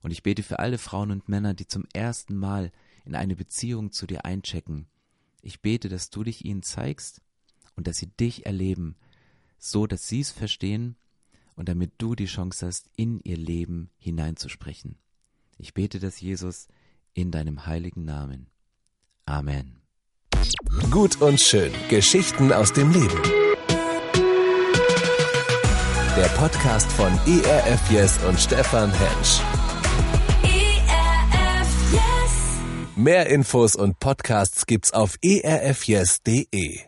Und 0.00 0.12
ich 0.12 0.22
bete 0.22 0.44
für 0.44 0.60
alle 0.60 0.78
Frauen 0.78 1.10
und 1.10 1.28
Männer, 1.28 1.54
die 1.54 1.66
zum 1.66 1.86
ersten 1.92 2.36
Mal 2.36 2.70
in 3.04 3.16
eine 3.16 3.34
Beziehung 3.34 3.90
zu 3.90 4.06
dir 4.06 4.24
einchecken. 4.24 4.86
Ich 5.42 5.60
bete, 5.60 5.88
dass 5.88 6.10
du 6.10 6.22
dich 6.22 6.44
ihnen 6.44 6.62
zeigst 6.62 7.20
und 7.74 7.88
dass 7.88 7.96
sie 7.96 8.12
dich 8.16 8.46
erleben, 8.46 8.94
so 9.58 9.88
dass 9.88 10.06
sie 10.06 10.20
es 10.20 10.30
verstehen 10.30 10.94
und 11.56 11.68
damit 11.68 11.92
du 11.98 12.14
die 12.14 12.26
Chance 12.26 12.66
hast, 12.66 12.88
in 12.96 13.20
ihr 13.24 13.36
Leben 13.36 13.90
hineinzusprechen. 13.96 14.96
Ich 15.58 15.74
bete 15.74 15.98
das, 15.98 16.20
Jesus, 16.20 16.68
in 17.14 17.30
deinem 17.30 17.66
heiligen 17.66 18.04
Namen. 18.04 18.46
Amen. 19.24 19.80
Gut 20.90 21.20
und 21.20 21.40
schön. 21.40 21.72
Geschichten 21.88 22.52
aus 22.52 22.72
dem 22.72 22.92
Leben. 22.92 23.22
Der 26.16 26.28
Podcast 26.36 26.90
von 26.92 27.12
ERF 27.26 27.90
Yes 27.90 28.18
und 28.24 28.38
Stefan 28.38 28.92
Hensch. 28.92 29.40
Mehr 32.96 33.28
Infos 33.28 33.76
und 33.76 33.98
Podcasts 33.98 34.64
gibt's 34.64 34.92
auf 34.92 35.18
erfyes.de. 35.22 36.86